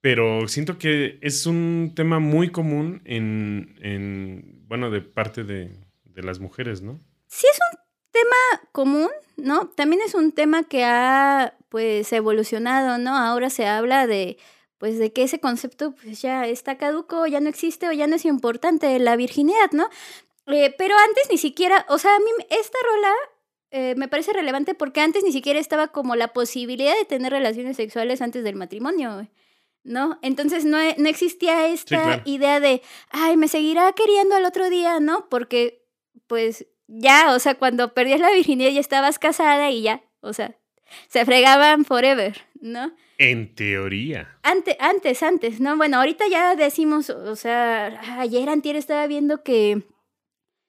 [0.00, 5.70] pero siento que es un tema muy común en, en bueno, de parte de,
[6.04, 7.00] de las mujeres, ¿no?
[7.32, 7.78] sí es un
[8.10, 9.08] tema común,
[9.38, 9.68] ¿no?
[9.68, 13.16] También es un tema que ha, pues, evolucionado, ¿no?
[13.16, 14.36] Ahora se habla de,
[14.82, 18.16] pues, de que ese concepto, pues, ya está caduco, ya no existe o ya no
[18.16, 19.88] es importante la virginidad, ¿no?
[20.48, 23.12] Eh, pero antes ni siquiera, o sea, a mí esta rola
[23.70, 27.76] eh, me parece relevante porque antes ni siquiera estaba como la posibilidad de tener relaciones
[27.76, 29.28] sexuales antes del matrimonio,
[29.84, 30.18] ¿no?
[30.20, 32.22] Entonces no, e- no existía esta claro.
[32.24, 35.28] idea de, ay, me seguirá queriendo al otro día, ¿no?
[35.28, 35.86] Porque,
[36.26, 40.56] pues, ya, o sea, cuando perdías la virginidad ya estabas casada y ya, o sea,
[41.06, 42.92] se fregaban forever, ¿no?
[43.22, 44.36] En teoría.
[44.42, 45.76] Antes, antes, antes, ¿no?
[45.76, 49.82] Bueno, ahorita ya decimos, o sea, ayer antier estaba viendo que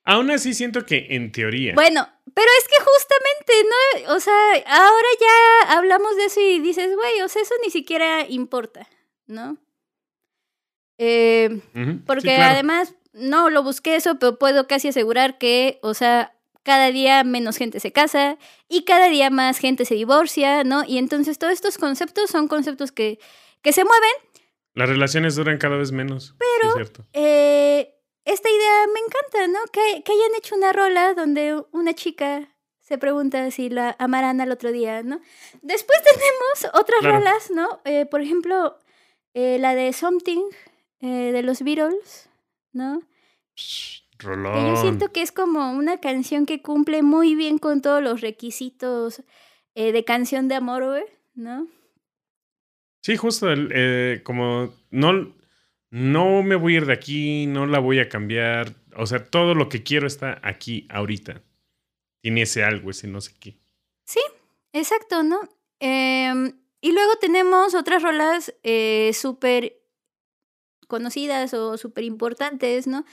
[0.04, 1.74] Aún así siento que en teoría.
[1.74, 4.14] Bueno, pero es que justamente, ¿no?
[4.14, 4.34] O sea,
[4.66, 8.86] ahora ya hablamos de eso y dices, güey, o sea, eso ni siquiera importa,
[9.26, 9.56] ¿no?
[10.98, 11.60] Eh,
[12.06, 12.52] porque claro.
[12.52, 17.56] además, no lo busqué eso, pero puedo casi asegurar que, o sea, cada día menos
[17.56, 18.36] gente se casa
[18.68, 20.82] y cada día más gente se divorcia, ¿no?
[20.84, 23.20] Y entonces todos estos conceptos son conceptos que,
[23.62, 24.10] que se mueven
[24.74, 26.34] Las relaciones duran cada vez menos.
[26.38, 26.68] Pero.
[26.70, 27.06] es cierto.
[27.12, 27.94] Eh,
[28.24, 29.58] es esta idea me encanta, ¿no?
[29.70, 32.48] Que, que hayan hecho una rola donde una chica
[32.80, 35.20] se pregunta si la amarán al otro día, ¿no?
[35.62, 37.18] Después tenemos otras Claro.
[37.18, 37.80] rolas, ¿no?
[37.84, 38.78] Eh, por ejemplo,
[39.34, 40.42] eh, la de Something
[41.00, 42.28] eh, de los Beatles,
[42.72, 43.02] ¿no?
[44.18, 44.74] Rolón.
[44.74, 49.22] yo siento que es como una canción que cumple muy bien con todos los requisitos
[49.74, 51.04] eh, de canción de amor, güey,
[51.34, 51.66] ¿no?
[53.02, 55.34] Sí, justo, el, eh, como no,
[55.90, 58.74] no me voy a ir de aquí, no la voy a cambiar.
[58.96, 61.42] O sea, todo lo que quiero está aquí, ahorita.
[62.22, 63.58] Tiene ese algo, ese no sé qué.
[64.74, 65.40] Exacto, ¿no?
[65.78, 69.80] Em, y luego tenemos otras rolas eh, súper
[70.88, 73.04] conocidas o súper importantes, ¿no?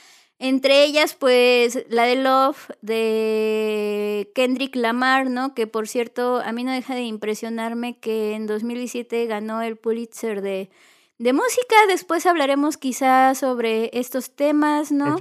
[0.44, 5.54] Entre ellas, pues, la de Love de Kendrick Lamar, ¿no?
[5.54, 10.42] Que por cierto, a mí no deja de impresionarme que en 2017 ganó el Pulitzer
[10.42, 10.72] de,
[11.20, 11.76] de música.
[11.88, 15.16] Después hablaremos quizás sobre estos temas, ¿no?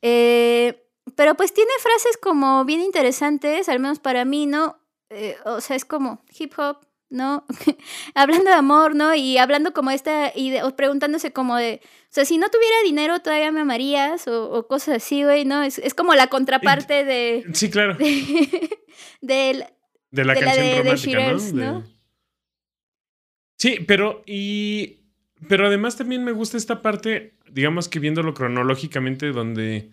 [0.00, 0.80] Eh,
[1.16, 4.78] pero pues tiene frases como bien interesantes, al menos para mí, ¿no?
[5.10, 7.46] Eh, o sea, es como hip hop, ¿no?
[8.14, 9.14] hablando de amor, ¿no?
[9.14, 13.20] Y hablando como esta, y o preguntándose como de, o sea, si no tuviera dinero,
[13.20, 14.26] ¿todavía me amarías?
[14.26, 15.62] O, o cosas así, güey, ¿no?
[15.62, 17.44] Es, es como la contraparte de...
[17.54, 17.94] Sí, claro.
[17.98, 18.68] de
[19.20, 19.70] De la
[20.10, 21.72] de la canción de- de romántica, Shearers, ¿no?
[21.80, 21.84] ¿no?
[23.58, 24.98] Sí, pero y
[25.48, 29.90] pero además también me gusta esta parte, digamos que viéndolo cronológicamente, donde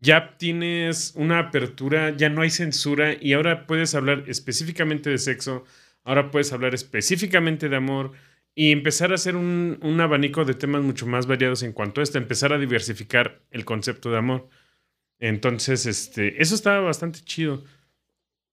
[0.00, 5.64] ya tienes una apertura, ya no hay censura y ahora puedes hablar específicamente de sexo,
[6.08, 8.12] ahora puedes hablar específicamente de amor
[8.54, 12.04] y empezar a hacer un, un abanico de temas mucho más variados en cuanto a
[12.04, 14.48] esto, empezar a diversificar el concepto de amor.
[15.20, 17.64] Entonces, este, eso estaba bastante chido.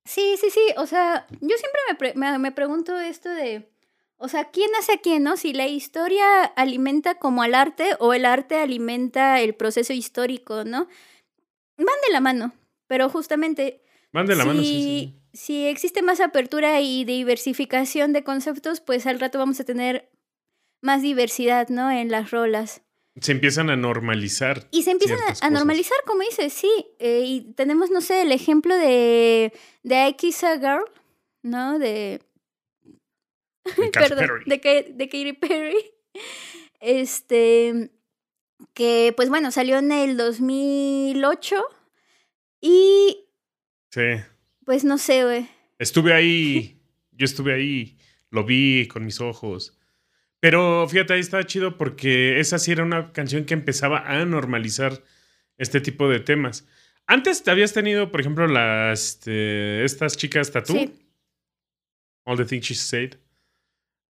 [0.05, 0.61] Sí, sí, sí.
[0.77, 3.69] O sea, yo siempre me, pre- me, me pregunto esto de,
[4.17, 5.37] o sea, ¿quién hace a quién, no?
[5.37, 10.87] Si la historia alimenta como al arte o el arte alimenta el proceso histórico, ¿no?
[11.77, 12.53] Van de la mano,
[12.87, 13.81] pero justamente
[14.11, 15.15] Van de la si, mano, sí, sí.
[15.35, 20.09] Si existe más apertura y diversificación de conceptos, pues al rato vamos a tener
[20.81, 21.91] más diversidad, ¿no?
[21.91, 22.81] En las rolas.
[23.19, 24.67] Se empiezan a normalizar.
[24.71, 26.69] Y se empiezan a, normalizar, como dices, sí.
[26.99, 30.85] eh, y tenemos, no sé, el ejemplo de, de I Kiss a Girl,
[31.41, 31.79] ¿no?
[31.79, 32.21] De,
[33.93, 34.43] perdón, Perry.
[34.45, 35.75] de, de Katy Perry.
[36.81, 37.89] Este,
[38.73, 41.55] que pues bueno, salió en el 2008
[42.61, 43.25] y
[43.89, 44.01] Sí.
[44.65, 45.47] Pues no sé, güey.
[45.79, 46.81] Estuve ahí.
[47.11, 47.97] Yo estuve ahí.
[48.31, 49.77] Lo vi con mis ojos.
[50.39, 55.03] Pero fíjate, ahí estaba chido porque esa sí era una canción que empezaba a normalizar
[55.57, 56.67] este tipo de temas.
[57.07, 60.73] Antes te habías tenido, por ejemplo, las este, estas chicas tatú.
[60.73, 60.93] Sí.
[62.25, 63.15] All the things she said.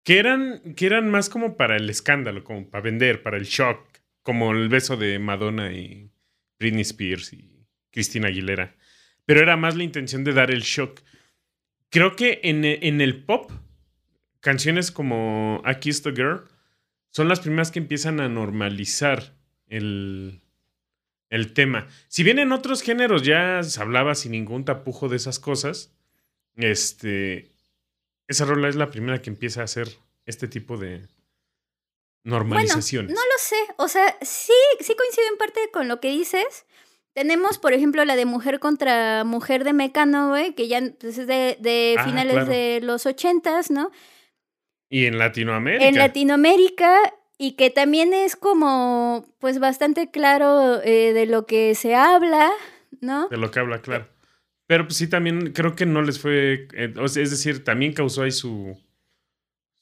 [0.04, 3.80] Que eran, que eran más como para el escándalo, como para vender, para el shock.
[4.22, 6.10] Como el beso de Madonna y
[6.58, 8.76] Britney Spears y Christina Aguilera.
[9.24, 11.00] Pero era más la intención de dar el shock.
[11.90, 13.50] Creo que en, en el pop,
[14.40, 16.44] canciones como I Kissed a Girl
[17.10, 19.34] son las primeras que empiezan a normalizar
[19.68, 20.42] el,
[21.30, 21.88] el tema.
[22.08, 25.92] Si bien en otros géneros ya se hablaba sin ningún tapujo de esas cosas,
[26.56, 27.50] este,
[28.28, 29.88] esa rola es la primera que empieza a hacer
[30.26, 31.06] este tipo de
[32.24, 33.14] normalizaciones.
[33.14, 36.66] No lo sé, o sea, sí, sí coincido en parte con lo que dices.
[37.14, 41.26] Tenemos, por ejemplo, la de Mujer contra Mujer de Mecano, güey, que ya pues, es
[41.26, 42.50] de, de Ah, finales claro.
[42.50, 43.90] de los ochentas, ¿no?
[44.88, 45.86] Y en Latinoamérica.
[45.88, 46.96] En Latinoamérica
[47.38, 52.50] y que también es como, pues, bastante claro eh, de lo que se habla,
[53.00, 53.28] ¿no?
[53.28, 54.08] De lo que habla, claro.
[54.66, 56.68] Pero pues sí, también creo que no les fue.
[56.72, 58.78] eh, es decir, también causó ahí su.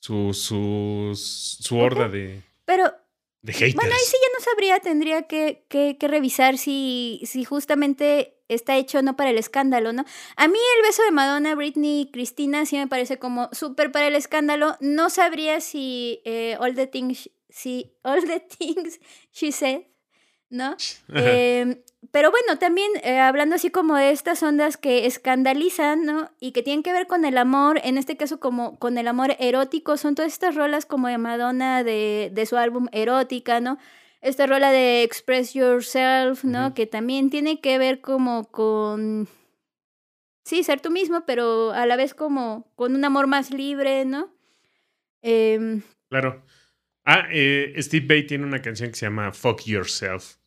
[0.00, 0.32] su.
[0.34, 1.12] su.
[1.14, 2.92] su horda de, Pero
[3.42, 3.74] de haters.
[3.74, 8.76] Bueno, ahí sí ya no sabría, tendría que, que, que revisar si, si justamente está
[8.76, 10.04] hecho no para el escándalo, ¿no?
[10.36, 14.08] A mí el beso de Madonna, Britney y Cristina sí me parece como súper para
[14.08, 14.76] el escándalo.
[14.80, 19.00] No sabría si eh, All the Things, si All the Things
[19.32, 19.82] She Said,
[20.48, 20.76] ¿no?
[21.14, 21.82] Eh,
[22.12, 26.30] pero bueno, también eh, hablando así como de estas ondas que escandalizan, ¿no?
[26.40, 29.36] Y que tienen que ver con el amor, en este caso como con el amor
[29.38, 33.78] erótico, son todas estas rolas como de Madonna de, de su álbum Erótica, ¿no?
[34.22, 36.74] Esta rola de Express Yourself, ¿no?
[36.74, 39.28] Que también tiene que ver como con...
[40.44, 44.34] Sí, ser tú mismo, pero a la vez como con un amor más libre, ¿no?
[45.22, 46.42] Em, Claro.
[47.04, 50.39] Ah, eh, Steve Bay tiene una canción que se llama Fuck Yourself.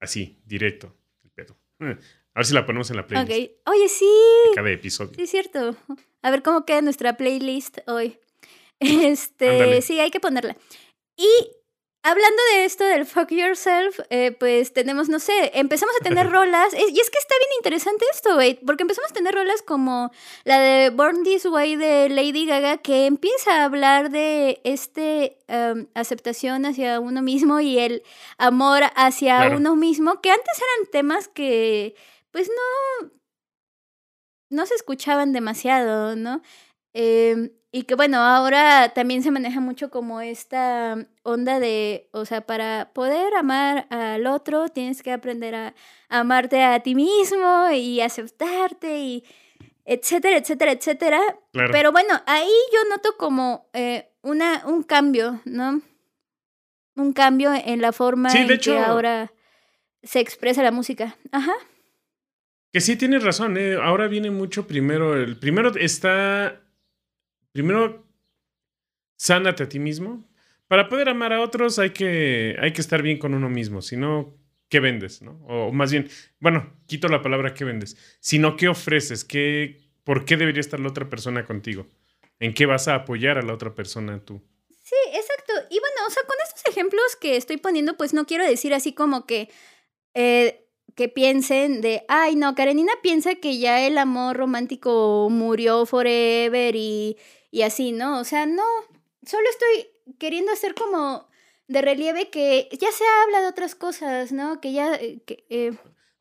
[0.00, 0.96] Así, directo.
[1.22, 1.56] el pedo.
[1.80, 3.70] A ver si la ponemos en la playlist ok.
[3.72, 4.06] Oye, sí.
[4.48, 5.12] de cada episodio.
[5.14, 5.76] Sí, es cierto.
[6.22, 8.18] A ver cómo queda nuestra playlist hoy.
[8.80, 9.82] Este, Ándale.
[9.82, 10.56] sí, hay que ponerla.
[11.14, 11.28] Y
[12.02, 16.72] hablando de esto del fuck yourself, eh, pues tenemos, no sé, empezamos a tener rolas.
[16.72, 18.54] es- y es que está bien interesante esto, güey.
[18.64, 20.10] Porque empezamos a tener rolas como
[20.44, 25.88] la de Born This Way de Lady Gaga, que empieza a hablar de este em,
[25.94, 28.02] aceptación hacia uno mismo y el
[28.38, 29.56] amor hacia Claro.
[29.58, 31.94] uno mismo, que antes eran temas que,
[32.30, 33.10] pues no.
[34.52, 36.42] No se escuchaban demasiado, ¿no?
[36.92, 42.40] Em, y que bueno, ahora también se maneja mucho como esta onda de, o sea,
[42.40, 45.74] para poder amar al otro tienes que aprender a
[46.08, 49.24] amarte a ti mismo y aceptarte y
[49.84, 51.20] etcétera, etcétera, etcétera.
[51.52, 51.70] Claro.
[51.72, 55.80] Pero bueno, ahí yo noto como eh, una, un cambio, ¿no?
[56.96, 59.32] Un cambio en la forma Sí, en hecho- que ahora
[60.02, 61.16] se expresa la música.
[61.32, 61.52] Ajá.
[62.72, 63.76] Que sí tienes razón, ¿eh?
[63.82, 65.16] Ahora viene mucho primero.
[65.16, 66.60] El primero está.
[67.52, 68.06] Primero,
[69.16, 70.24] sánate a ti mismo.
[70.68, 73.82] Para poder amar a otros hay que, hay que estar bien con uno mismo.
[73.82, 74.34] Si no,
[74.68, 75.20] ¿qué vendes?
[75.20, 75.32] ¿no?
[75.46, 77.96] O más bien, bueno, quito la palabra ¿qué vendes?
[78.20, 79.24] Sino, ¿qué ofreces?
[79.24, 81.86] ¿Qué, ¿Por qué debería estar la otra persona contigo?
[82.38, 84.40] ¿En qué vas a apoyar a la otra persona tú?
[84.82, 85.52] Sí, exacto.
[85.70, 88.92] Y bueno, o sea, con estos ejemplos que estoy poniendo, pues no quiero decir así
[88.92, 89.50] como que,
[90.14, 96.74] eh, que piensen de, ay, no, Karenina piensa que ya el amor romántico murió forever
[96.76, 97.16] y,
[97.50, 98.20] y así, ¿no?
[98.20, 98.64] O sea, no,
[99.24, 101.28] solo estoy queriendo hacer como
[101.68, 104.60] de relieve que ya se habla de otras cosas, ¿no?
[104.60, 105.72] Que ya, eh, que, eh,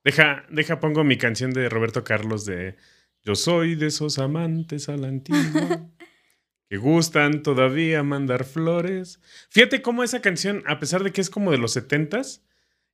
[0.04, 2.78] Deja, deja, pongo mi canción de Roberto Carlos de
[3.24, 5.90] Yo soy de esos amantes a la antigua
[6.70, 9.20] que gustan todavía mandar flores.
[9.50, 12.46] Fíjate cómo esa canción, a pesar de que es como de los setentas,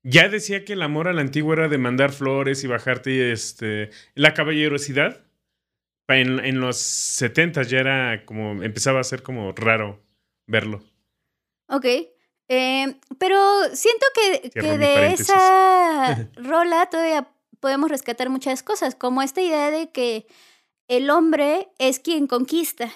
[0.02, 3.92] ya decía que el amor a la antigua era de mandar flores y bajarte este,
[4.16, 5.25] la caballerosidad.
[6.08, 10.04] En, en los setentas ya era como, empezaba a ser como raro
[10.46, 10.84] verlo.
[11.68, 11.86] Ok.
[12.48, 13.40] Eh, pero
[13.74, 17.28] siento que, que de esa rola todavía
[17.60, 20.28] podemos rescatar muchas cosas, como esta idea de que
[20.88, 22.92] el hombre es quien conquista.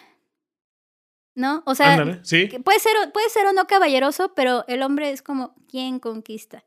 [1.36, 1.64] ¿No?
[1.66, 2.50] O sea, Ándale, sí.
[2.50, 6.64] que puede ser, puede ser o no caballeroso, pero el hombre es como quien conquista.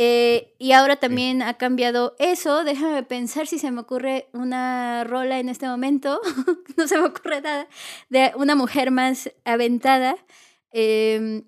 [0.00, 2.62] Eh, y ahora también ha cambiado eso.
[2.62, 6.20] Déjame pensar si se me ocurre una rola en este momento.
[6.76, 7.66] no se me ocurre nada.
[8.08, 10.14] De una mujer más aventada.
[10.70, 11.42] Em,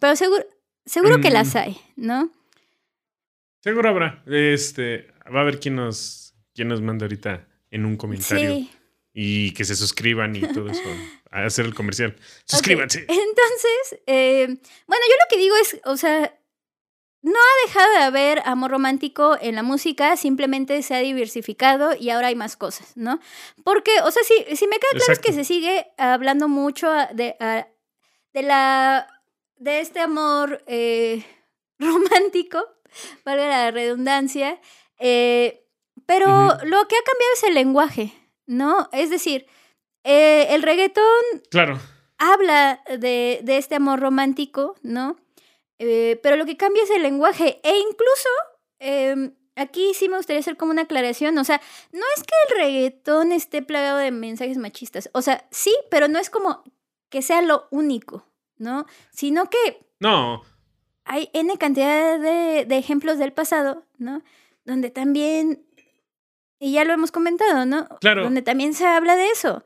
[0.00, 0.44] pero seguro,
[0.86, 1.32] seguro que Mm.
[1.34, 2.30] las hay, ¿no?
[3.62, 4.22] Seguro habrá.
[4.26, 8.54] Este, va a haber quien nos, quien nos manda ahorita en un comentario.
[8.54, 8.70] Sí.
[9.12, 10.80] Y que se suscriban y todo eso.
[11.32, 12.16] A hacer el comercial.
[12.44, 13.00] Suscríbanse.
[13.00, 16.34] Entonces, eh, bueno, yo lo que digo es, o sea,
[17.22, 22.10] no ha dejado de haber amor romántico en la música, simplemente se ha diversificado y
[22.10, 23.20] ahora hay más cosas, ¿no?
[23.62, 27.36] Porque, o sea, si, si me queda claro es que se sigue hablando mucho de,
[28.32, 29.06] de la
[29.56, 31.24] de este amor eh,
[31.78, 32.64] romántico,
[33.24, 34.58] valga la redundancia,
[34.98, 35.64] eh,
[36.06, 36.26] pero
[36.64, 38.12] lo que ha cambiado es el lenguaje,
[38.46, 38.88] ¿no?
[38.92, 39.46] Es decir,
[40.02, 41.04] eh, el reggaetón
[41.50, 41.78] Claro.
[42.18, 45.16] habla de, de este amor romántico, ¿no?
[45.82, 47.58] Eh, pero lo que cambia es el lenguaje.
[47.62, 48.28] E incluso,
[48.80, 51.38] em, aquí sí me gustaría hacer como una aclaración.
[51.38, 51.58] O sea,
[51.90, 55.08] no es que el reggaetón esté plagado de mensajes machistas.
[55.14, 56.62] O sea, sí, pero no es como
[57.08, 58.26] que sea lo único,
[58.58, 58.84] ¿no?
[59.10, 60.42] Sino que No.
[61.04, 64.22] hay N cantidad de, de ejemplos del pasado, ¿no?
[64.66, 65.64] Donde también,
[66.58, 67.88] y ya lo hemos comentado, ¿no?
[68.02, 68.22] Claro.
[68.24, 69.64] Donde también se habla de eso.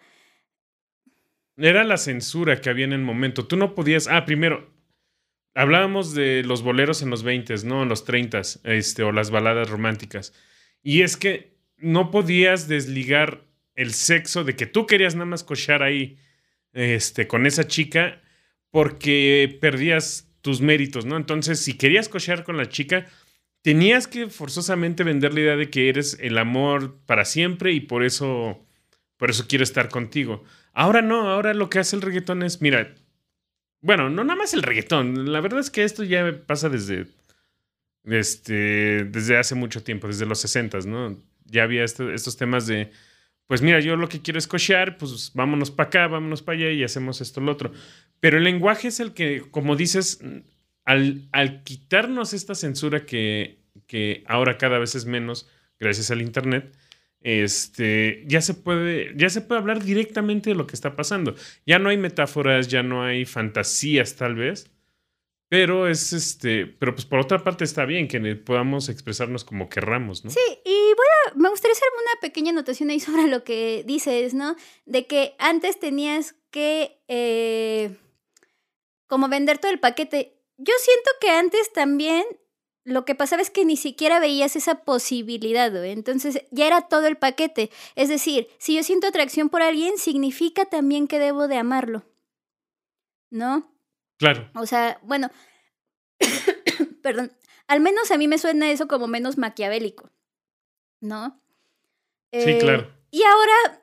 [1.57, 3.47] Era la censura que había en el momento.
[3.47, 4.07] Tú no podías.
[4.09, 4.73] Ah, primero.
[5.55, 7.83] Hablábamos de los boleros en los 20, ¿no?
[7.83, 10.33] En los 30, este, o las baladas románticas.
[10.83, 13.45] Y es que no podías desligar
[13.75, 16.19] el sexo de que tú querías nada más cochar ahí
[16.73, 18.21] este, con esa chica
[18.71, 21.17] porque perdías tus méritos, ¿no?
[21.17, 23.07] Entonces, si querías cochar con la chica,
[23.63, 28.05] tenías que forzosamente vender la idea de que eres el amor para siempre y por
[28.05, 28.67] eso,
[29.17, 30.45] por eso quiero estar contigo.
[30.73, 32.95] Ahora no, ahora lo que hace el reggaetón es, mira,
[33.85, 37.07] bueno, no nada más el reggaetón, la verdad es que esto ya pasa desde,
[38.05, 41.23] este, desde hace mucho tiempo, desde los 60, ¿no?
[41.47, 42.91] Ya había esto- estos temas de,
[43.47, 46.71] pues mira, yo lo que quiero es cochear, pues vámonos para acá, vámonos para allá
[46.71, 47.73] y hacemos esto, lo otro.
[48.21, 50.21] Pero el lenguaje es el que, como dices,
[50.85, 56.75] al, al quitarnos esta censura que, que ahora cada vez es menos, gracias al Internet,
[57.25, 61.35] este, ya se puede, ya se puede hablar directamente de lo que está pasando.
[61.67, 64.71] Ya no hay metáforas, ya no hay fantasías, tal vez.
[65.49, 70.25] Pero es este, pero pues por otra parte está bien que podamos expresarnos como querramos,
[70.25, 70.31] ¿no?
[70.31, 70.93] Sí, y
[71.31, 74.57] a, me gustaría hacer una pequeña anotación ahí sobre lo que dices, ¿no?
[74.85, 77.97] De que antes tenías que, eh,
[79.07, 80.37] como vender todo el paquete.
[80.59, 82.25] yo siento que antes también
[82.85, 85.91] lo que pasaba es que ni siquiera veías esa posibilidad, güey.
[85.91, 87.71] Entonces ya era todo el paquete.
[87.97, 92.05] Es decir, si yo siento atracción por alguien, significa también que debo de amarlo.
[93.31, 93.67] ¿No?
[94.19, 94.51] Claro.
[94.55, 95.31] O sea, bueno,
[97.03, 97.33] perdón,
[97.67, 100.11] al menos a mí me suena eso como menos maquiavélico,
[101.01, 101.41] ¿no?
[102.33, 102.93] Sí, Eh, claro.
[103.11, 103.83] Y ahora,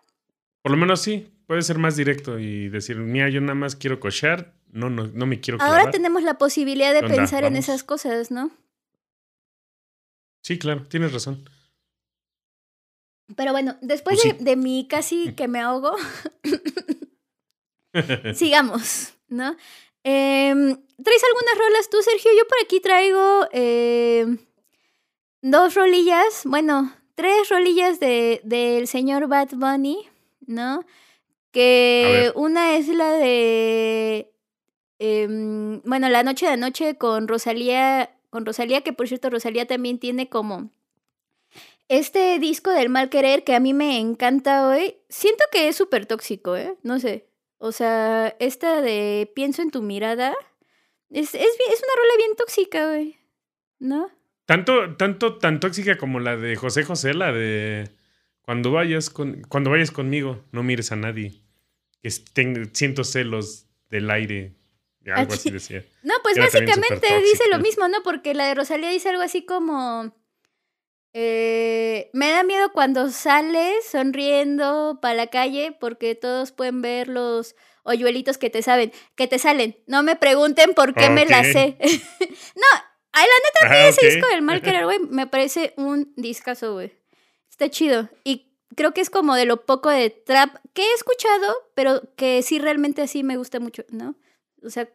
[0.62, 1.28] Por lo menos sí.
[1.48, 5.26] Puede ser más directo y decir, mira, yo nada más quiero cochear, no, no, no
[5.26, 5.92] me quiero ahora clavar.
[5.92, 8.52] tenemos la posibilidad de pensar en esas cosas, ¿no?
[10.52, 11.50] Sí, claro, tienes razón.
[13.38, 14.44] Pero bueno, después Pues de, sí.
[14.44, 15.96] de mi casi que me ahogo,
[18.36, 19.56] sigamos, ¿no?
[20.04, 22.32] Em, ¿Traes algunas rolas tú, Sergio?
[22.38, 24.40] Yo por aquí traigo em,
[25.42, 30.06] dos rolillas, bueno, tres rolillas de, del señor Bad Bunny,
[30.48, 30.84] ¿no?
[31.52, 34.34] Que una es la de,
[35.00, 40.00] em, bueno, La Noche de Anoche con Rosalía, con Rosalía, que por cierto Rosalía también
[40.00, 40.72] tiene como
[41.88, 46.06] este disco del mal querer que a mí me encanta hoy, siento que es súper
[46.06, 46.76] tóxico, ¿eh?
[46.84, 47.28] No sé.
[47.58, 50.34] O sea, esta de Pienso en tu mirada
[51.10, 53.18] es, es, es una rola bien tóxica, güey.
[53.80, 54.10] ¿No?
[54.46, 57.90] Tanto, tanto, tan tóxica como la de José José, la de
[58.42, 61.42] cuando vayas con, cuando vayas conmigo, no mires a nadie.
[62.02, 64.54] Que tengo- siento celos del aire.
[65.14, 65.84] Algo así decía.
[66.04, 68.04] No, pues Era básicamente dice lo mismo, ¿no?
[68.04, 70.14] Porque la de Rosalía dice algo así como...
[71.14, 77.56] eh, me da miedo cuando sales sonriendo para la calle porque todos pueden ver los
[77.84, 79.78] hoyuelitos que te saben, que te salen.
[79.88, 81.78] No me pregunten por qué me la sé.
[82.56, 82.68] no,
[83.12, 86.94] ay, la neta Ah, ese disco del mal querer, güey, me parece un discazo, güey.
[87.50, 88.10] Está chido.
[88.24, 92.42] Y creo que es como de lo poco de trap que he escuchado, pero que
[92.44, 94.16] sí realmente así me gusta mucho, ¿no?
[94.64, 94.90] O sea,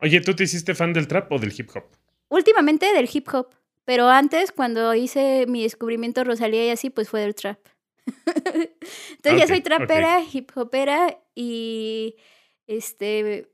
[0.00, 1.84] Oye, ¿tú te hiciste fan del trap o del hip hop?
[2.28, 3.48] últimamente del hip hop.
[3.84, 7.58] Pero antes, cuando hice mi descubrimiento Rosalía y así, pues fue del trap.
[8.06, 12.16] Entonces ya soy trapera, hip hopera y
[12.66, 13.50] este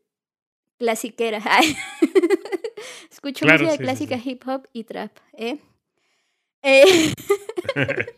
[0.79, 1.39] clasiquera.
[3.11, 4.31] Escucho Claro, música sí, clásica, sí.
[4.31, 5.17] hip hop y trap.
[5.35, 5.59] ¿eh?
[6.63, 7.13] Eh,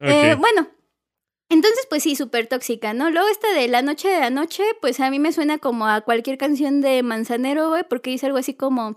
[0.00, 0.68] eh, bueno,
[1.48, 3.10] entonces pues sí, súper tóxica, ¿no?
[3.10, 6.38] Luego esta de La Noche de Anoche, pues a mí me suena como a cualquier
[6.38, 8.96] canción de Manzanero, güey, porque dice algo así como...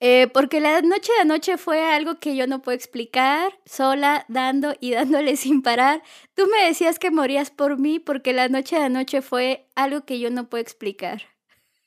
[0.00, 4.74] eh, porque la noche de anoche fue algo que yo no puedo explicar, sola, dando
[4.80, 6.02] y dándole sin parar.
[6.34, 10.18] Tú me decías que morías por mí porque la noche de anoche fue algo que
[10.20, 11.22] yo no puedo explicar.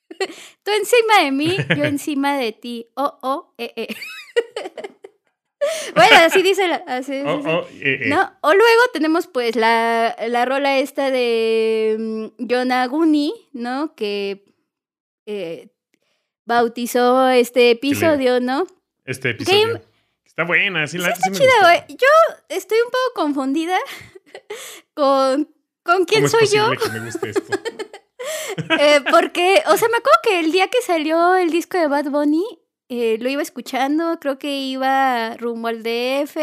[0.63, 2.87] Tú encima de mí, yo encima de ti.
[2.95, 3.87] Oh, oh, eh, eh.
[5.95, 6.75] bueno, así dice la...
[6.87, 8.09] Así, Oh, así, oh, eh, eh.
[8.09, 8.31] ¿No?
[8.41, 13.95] O luego tenemos pues la, la rola esta de mm, Yonaguni, ¿no?
[13.95, 14.45] Que
[15.25, 15.69] eh,
[16.45, 18.65] bautizó este episodio, ¿no?
[19.05, 19.67] Este episodio.
[19.67, 19.81] Game-
[20.25, 21.97] Está buena, sí, la sí me Chida, güey.
[21.97, 22.07] Yo
[22.49, 23.77] estoy un poco confundida
[24.93, 25.49] con,
[25.83, 26.65] con quién ¿Cómo soy es yo.
[26.67, 27.43] posible que me guste esto?
[29.11, 32.45] Porque, o sea, me acuerdo que el día que salió el disco de Bad Bunny,
[32.89, 36.37] eh, lo iba escuchando, creo que iba rumbo al DF,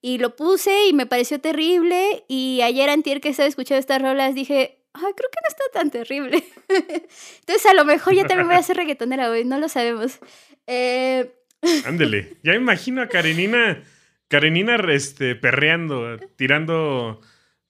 [0.00, 2.24] y lo puse y me pareció terrible.
[2.28, 5.90] Y ayer antier que estaba escuchando estas rolas dije, ay, creo que no está tan
[5.90, 6.44] terrible.
[7.40, 10.20] Entonces a lo mejor yo también voy a ser reggaetonera, güey, no lo sabemos.
[10.66, 11.32] Eh,
[11.84, 12.36] Ándele.
[12.42, 13.82] Ya imagino a Karenina,
[14.28, 17.20] Karenina este, perreando, tirando,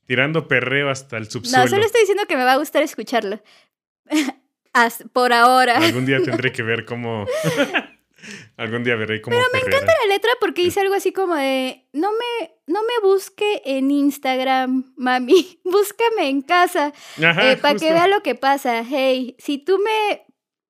[0.06, 1.64] tirando perreo hasta el subsuelo.
[1.64, 3.42] no, solo estoy diciendo que me va a gustar escucharlo.
[5.12, 5.78] Por ahora.
[5.78, 7.26] Algún día tendré que ver cómo.
[8.57, 9.36] Algún día veré cómo.
[9.36, 13.07] Pero me encanta la letra porque dice algo así como de no me no me
[13.08, 16.92] busque en Instagram, mami, búscame en casa
[17.22, 18.84] Ajá, para que vea lo que pasa.
[18.88, 20.24] Hey, si tú me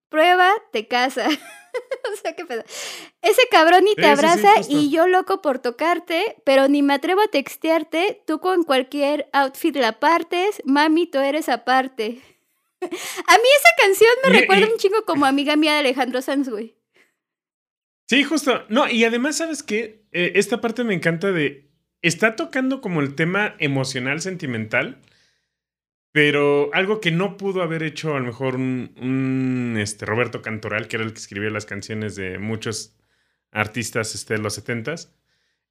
[0.09, 1.27] prueba, te casa.
[2.13, 2.65] o sea, qué pedo.
[3.23, 6.83] Ese cabrón ni te Sí, sí, sí, abraza y yo loco por tocarte, pero ni
[6.83, 8.23] me atrevo a textearte.
[8.27, 12.21] Tú con cualquier outfit la partes, mami, tú eres aparte.
[12.83, 16.49] a mí esa canción me recuerda y- un chingo como amiga mía de Alejandro Sanz,
[16.49, 16.77] güey.
[18.09, 18.65] Sí, justo.
[18.69, 20.05] No, y además, ¿sabes qué?
[20.13, 21.71] Eh, esta parte me encanta de.
[22.03, 24.99] Está tocando como el tema emocional, sentimental,
[26.11, 30.97] pero algo que no pudo haber hecho a lo mejor un, este, Roberto Cantoral, que
[30.97, 32.97] era el que escribió las canciones de muchos
[33.53, 35.15] artistas este, de los setentas,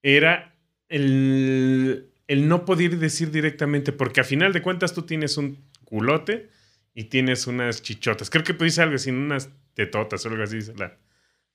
[0.03, 0.55] era
[0.87, 6.49] el, el no poder decir directamente, porque a final de cuentas tú tienes un culote
[6.93, 8.29] y tienes unas chichotas.
[8.29, 10.97] Creo que dice algo así, unas tetotas o algo así la,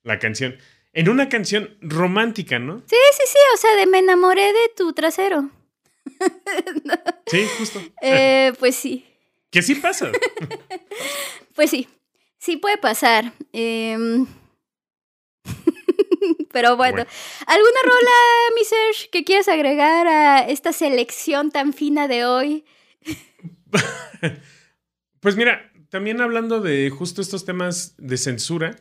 [0.07, 0.57] la canción.
[0.93, 2.79] En una canción romántica, ¿no?
[2.87, 5.51] Sí, sí, sí, o sea, de me enamoré de tu trasero.
[7.29, 7.83] Sí, justo.
[8.01, 9.05] Eh, pues sí,
[9.51, 10.13] Que sí pasa.
[11.57, 11.89] pues sí.
[12.39, 13.33] sí puede pasar.
[13.53, 14.27] Em,
[16.53, 17.11] Pero bueno, Bueno.
[17.49, 18.11] ¿alguna rola,
[18.57, 22.65] mi Serge, que quieras agregar a esta selección tan fina de hoy?
[25.21, 28.77] Pues mira, también hablando de justo estos temas de censura,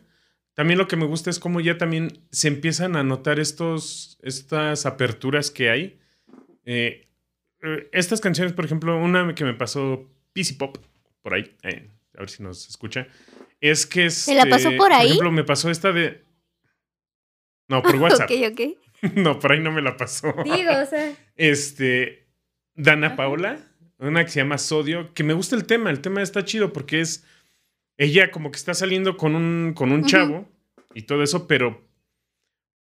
[0.56, 4.86] también lo que me gusta es cómo ya también se empiezan a notar estos, estas
[4.86, 6.00] aperturas que hay.
[6.64, 7.08] Eh,
[7.62, 10.78] eh, estas canciones, por ejemplo, una que me pasó PC Pop,
[11.22, 13.08] por ahí, eh, a ver si nos escucha,
[13.60, 14.26] es que es...
[14.26, 15.08] ¿Te la pasó por ahí?
[15.08, 16.24] Por ejemplo, me pasó esta de...
[17.68, 18.32] No, por WhatsApp.
[18.32, 18.62] Ok, ok.
[19.16, 20.34] No, por ahí no me la pasó.
[20.44, 21.14] Digo, o sea.
[21.36, 22.28] Este,
[22.74, 23.16] Dana.
[23.16, 23.60] Paola,
[24.00, 27.02] una que se llama Sodio, que me gusta el tema, el tema está chido porque
[27.02, 27.24] es,
[27.98, 30.50] ella como que está saliendo con un, con un chavo
[30.94, 31.86] y todo eso, pero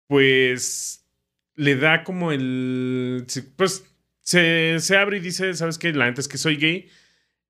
[0.07, 1.07] pues
[1.55, 3.27] le da como el,
[3.57, 3.85] pues
[4.21, 5.93] se, se abre y dice, ¿sabes qué?
[5.93, 6.89] La neta es que soy gay.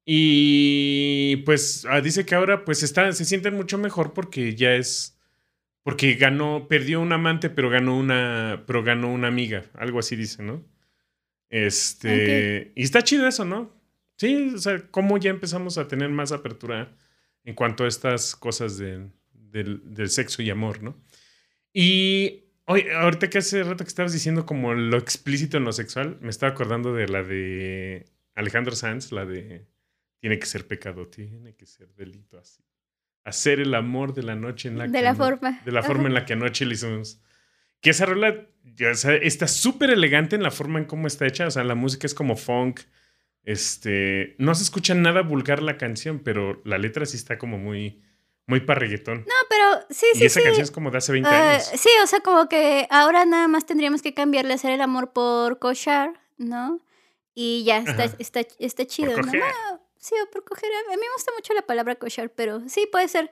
[0.05, 5.17] Y pues ah, dice que ahora pues está, se sienten mucho mejor porque ya es,
[5.85, 10.43] porque ganó, perdió un amante, pero ganó una, pero ganó una amiga, algo así dice,
[10.43, 10.65] ¿no?
[11.51, 13.73] Este, y está chido eso, ¿no?
[14.17, 16.97] Sí, o sea, cómo ya empezamos a tener más apertura
[17.45, 20.97] en cuanto a estas cosas de- del, del sexo y amor, ¿no?
[21.73, 26.19] Y oye, ahorita que hace rato que estabas diciendo como lo explícito en lo sexual,
[26.21, 29.67] me estaba acordando de la de Alejandro Sanz, la de
[30.21, 32.63] tiene que ser pecado, tiene que ser delito así.
[33.25, 35.61] Hacer el amor de la noche en la De que la no- forma.
[35.65, 37.21] de la forma en la que anoche le hicimos.
[37.81, 41.27] Que esa rola ya, o sea, está súper elegante en la forma en cómo está
[41.27, 41.47] hecha.
[41.47, 42.81] O sea, la música es como funk.
[43.45, 44.35] Este.
[44.39, 48.03] No se escucha nada vulgar la canción, pero la letra sí está como muy.
[48.47, 49.19] Muy para reggaetón.
[49.21, 50.45] No, pero sí, y sí, esa sí.
[50.45, 51.71] canción es como de hace 20 Ah, años.
[51.77, 55.13] sí, o sea, como que ahora nada más tendríamos que cambiarle a hacer el amor
[55.13, 56.81] por cochar, ¿no?
[57.35, 59.31] Y ya está, está, está chido, ¿no?
[59.45, 60.69] Ah, sí, o por coger.
[60.89, 63.31] A mí me gusta mucho la palabra cochar, pero sí puede ser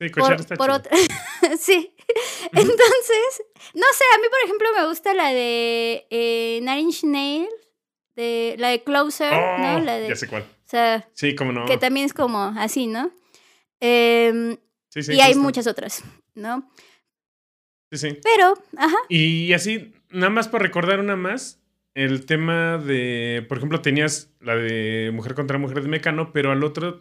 [0.00, 0.76] Sí, por, está por chido.
[0.76, 0.96] otra.
[1.58, 1.94] sí.
[2.52, 3.42] Entonces,
[3.74, 7.02] no sé, a mí, por ejemplo, me gusta la de eh, Nails,
[8.16, 9.80] de, la de Closer, Oh, ¿no?
[9.80, 10.42] La de, Ya sé cuál.
[10.42, 11.66] o sea, Sí, cómo no.
[11.66, 13.12] que también es como así, ¿no?
[13.80, 14.56] Em,
[14.90, 16.04] Sí, sí, y hay muchas otras,
[16.34, 16.70] ¿no?
[17.90, 18.18] Sí, sí.
[18.22, 18.96] Pero, ajá.
[19.08, 21.60] Y así, nada más para recordar una más,
[21.94, 26.62] el tema de, por ejemplo, tenías la de Mujer contra Mujer de Mecano, pero al
[26.62, 27.00] otro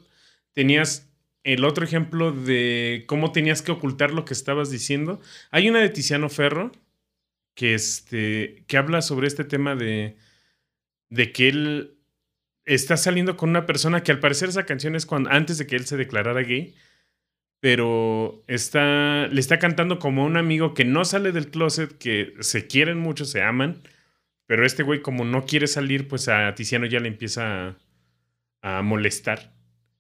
[0.54, 1.10] tenías
[1.44, 5.20] el otro ejemplo de cómo tenías que ocultar lo que estabas diciendo.
[5.52, 6.72] Hay una de Tiziano Ferro
[7.56, 10.16] que, este, que habla sobre este tema de,
[11.14, 11.98] de que él
[12.66, 15.76] está saliendo con una persona que al parecer esa canción es cuando, antes de que
[15.76, 16.76] él se declarara gay
[17.64, 22.34] pero está, le está cantando como a un amigo que no sale del closet, que
[22.42, 23.82] se quieren mucho, se aman,
[24.48, 27.78] pero este güey como no quiere salir, pues a Tiziano ya le empieza
[28.62, 29.54] a, molestar.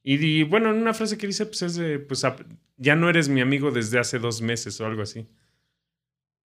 [0.03, 2.25] Y, di- bueno, en una frase que dice, pues es de, pues
[2.75, 5.25] ya no eres mi amigo desde hace dos meses o algo así.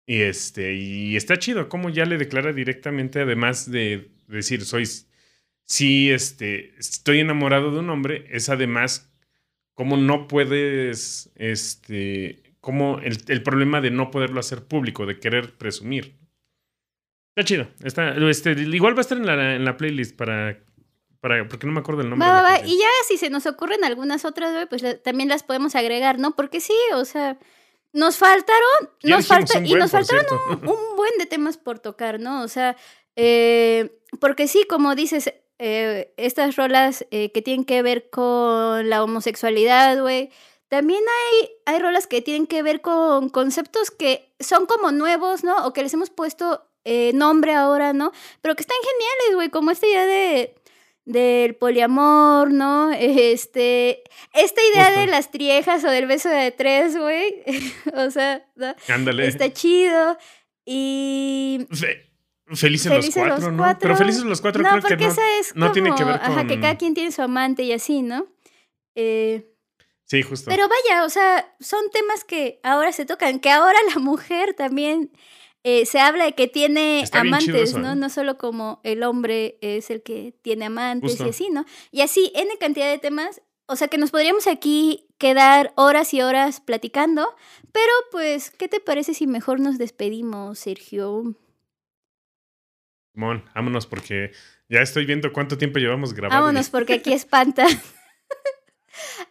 [0.07, 4.85] Y este, y está chido, como ya le declara directamente, además de decir, soy,
[5.65, 9.11] sí, este, estoy enamorado de un hombre, es además
[9.73, 15.57] cómo no puedes, este, como el, el problema de no poderlo hacer público, de querer
[15.57, 16.17] presumir.
[17.35, 17.69] Está chido.
[17.83, 20.63] Está, este, igual va a estar en la, en la playlist para,
[21.21, 22.29] para, porque no me acuerdo el nombre.
[22.29, 22.67] Va, de va.
[22.67, 26.37] Y ya si se nos ocurren algunas otras, pues la- también las podemos agregar, ¿no?
[26.37, 27.39] Porque sí, o sea,
[27.95, 30.27] nos faltaron, Ya nos falta, y nos faltaron
[30.62, 32.43] un buen de temas por tocar, ¿no?
[32.43, 32.77] O sea,
[33.16, 39.03] eh, porque sí, como dices, eh, estas rolas eh, que tienen que ver con la
[39.03, 40.31] homosexualidad, güey.
[40.69, 45.65] También hay, hay rolas que tienen que ver con conceptos que son como nuevos, ¿no?
[45.65, 48.12] O que les hemos puesto eh, nombre ahora, ¿no?
[48.41, 50.55] Pero que están geniales, güey, como esta idea de
[51.05, 52.91] del poliamor, ¿no?
[52.93, 54.03] Este,
[54.33, 55.01] esta idea Justo.
[55.01, 57.43] de las triejas o del beso de tres, güey.
[57.95, 58.75] o sea, ¿no?
[58.89, 59.27] Ándale.
[59.27, 60.17] está chido.
[60.65, 62.11] Y Fe-
[62.55, 63.59] felices, Felices los los cuatro, ¿no?
[63.63, 63.81] cuatro.
[63.81, 65.11] Pero felices los cuatro no, creo que no.
[65.11, 67.73] esa es no tiene que ver ajá, que con- cada quien tiene su amante y
[67.73, 68.27] así, ¿no?
[68.95, 69.51] Eh,
[70.07, 70.51] Sí, justo.
[70.51, 75.11] pero vaya, o sea, son temas que ahora se tocan, que ahora la mujer también
[75.65, 77.93] eh, se habla de que tiene Está amantes, eso, ¿no?
[77.93, 77.97] ¿eh?
[77.97, 81.27] No solo como el hombre es el que tiene amantes Justo.
[81.27, 81.65] y así, ¿no?
[81.91, 86.20] Y así, N cantidad de temas, o sea, que nos podríamos aquí quedar horas y
[86.23, 87.35] horas platicando,
[87.73, 91.35] pero pues, ¿qué te parece si mejor nos despedimos, Sergio?
[93.15, 94.32] Simón, vámonos porque
[94.69, 96.43] ya estoy viendo cuánto tiempo llevamos grabando.
[96.45, 97.66] Vámonos porque aquí espanta.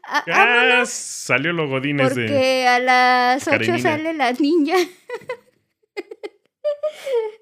[0.06, 2.68] Ah, Ah, salió los godines porque de.
[2.68, 3.80] a las 8 Karenina.
[3.80, 4.76] sale la niña.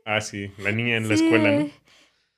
[0.06, 1.70] Ah, sí, la niña en la escuela, ¿no?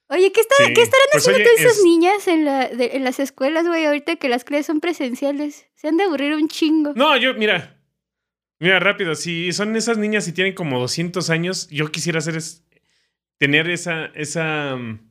[0.09, 2.67] Oye, ¿qué, está- Sí, ¿qué estarán pues, haciendo oye, todas esas es- niñas en, la,
[2.67, 5.65] de- en las escuelas, güey, ahorita que las clases son presenciales?
[5.75, 6.93] Se han de aburrir un chingo.
[6.95, 7.79] No, yo, mira.
[8.59, 9.15] Mira, rápido.
[9.15, 12.63] Si son esas niñas y tienen como 200 años, yo quisiera hacer es,
[13.37, 15.09] tener esa, esa, mm,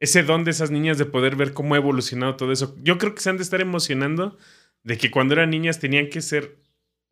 [0.00, 2.74] ese don de esas niñas de poder ver cómo ha evolucionado todo eso.
[2.82, 4.38] Yo creo que se han de estar emocionando
[4.82, 6.56] de que cuando eran niñas tenían que ser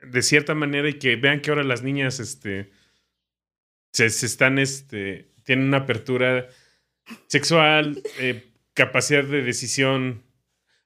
[0.01, 2.71] de cierta manera y que vean que ahora las niñas, este,
[3.93, 6.49] se, se están, este, tienen una apertura
[7.27, 10.23] sexual, eh, capacidad de decisión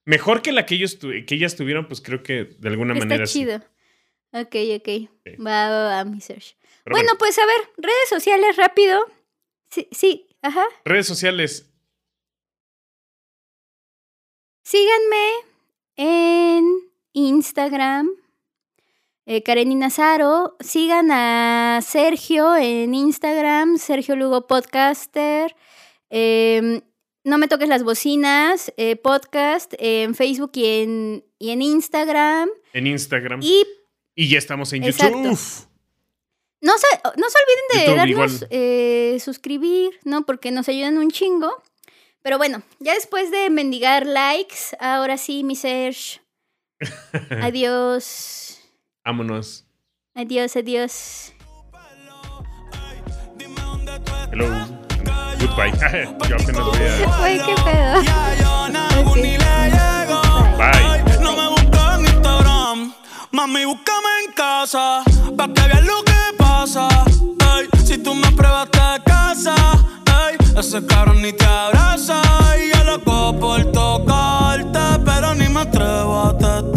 [0.04, 3.26] mejor que la que ellos que ellas tuvieron, pues creo que de alguna Está manera
[3.26, 3.40] sí.
[3.40, 3.56] chido.
[4.32, 5.38] Ok, ok.
[5.40, 6.56] Va, va, va, mi Serge.
[6.82, 9.00] Pero Bueno, pues a ver, redes sociales rápido.
[9.70, 10.64] Sí, sí, ajá.
[10.84, 11.70] redes sociales.
[14.64, 15.32] Síganme
[15.96, 16.64] en
[17.12, 18.10] Instagram,
[19.26, 20.56] eh, Karenina Zaro.
[20.60, 25.54] Sigan a Sergio en Instagram, Sergio Lugo Podcaster.
[26.10, 26.82] Em,
[27.24, 32.48] no me toques las bocinas, eh, podcast en Facebook y en, y en Instagram.
[32.72, 33.40] En Instagram.
[33.42, 33.64] Y,
[34.14, 35.16] Y ya estamos en Exacto.
[35.16, 35.38] YouTube.
[36.60, 36.86] no se,
[37.16, 40.24] no se olviden de YouTube darnos eh, suscribir, ¿no?
[40.26, 41.62] Porque nos ayudan un chingo.
[42.22, 46.20] Pero bueno, ya después de mendigar likes, ahora sí, mi Serge.
[47.42, 48.53] Adiós.
[49.04, 49.66] Vámonos.
[50.14, 51.32] Adiós, adiós.
[54.32, 54.46] Hello.
[55.38, 55.72] Goodbye.
[56.28, 57.18] Yo apenas voy a.
[57.18, 58.02] Güey, qué pedo.
[60.56, 61.20] Bye.
[61.20, 62.94] No me busques en Instagram.
[63.32, 65.02] Mami, búscame en casa.
[65.36, 66.88] Pa' que veas lo que pasa.
[67.58, 69.54] Ey, si tú me pruebas te casa.
[70.06, 72.22] Ey, ese cabrón ni te abraza.
[72.58, 74.80] Y yo loco por tocarte.
[75.04, 76.73] Pero ni me atrevo a testear.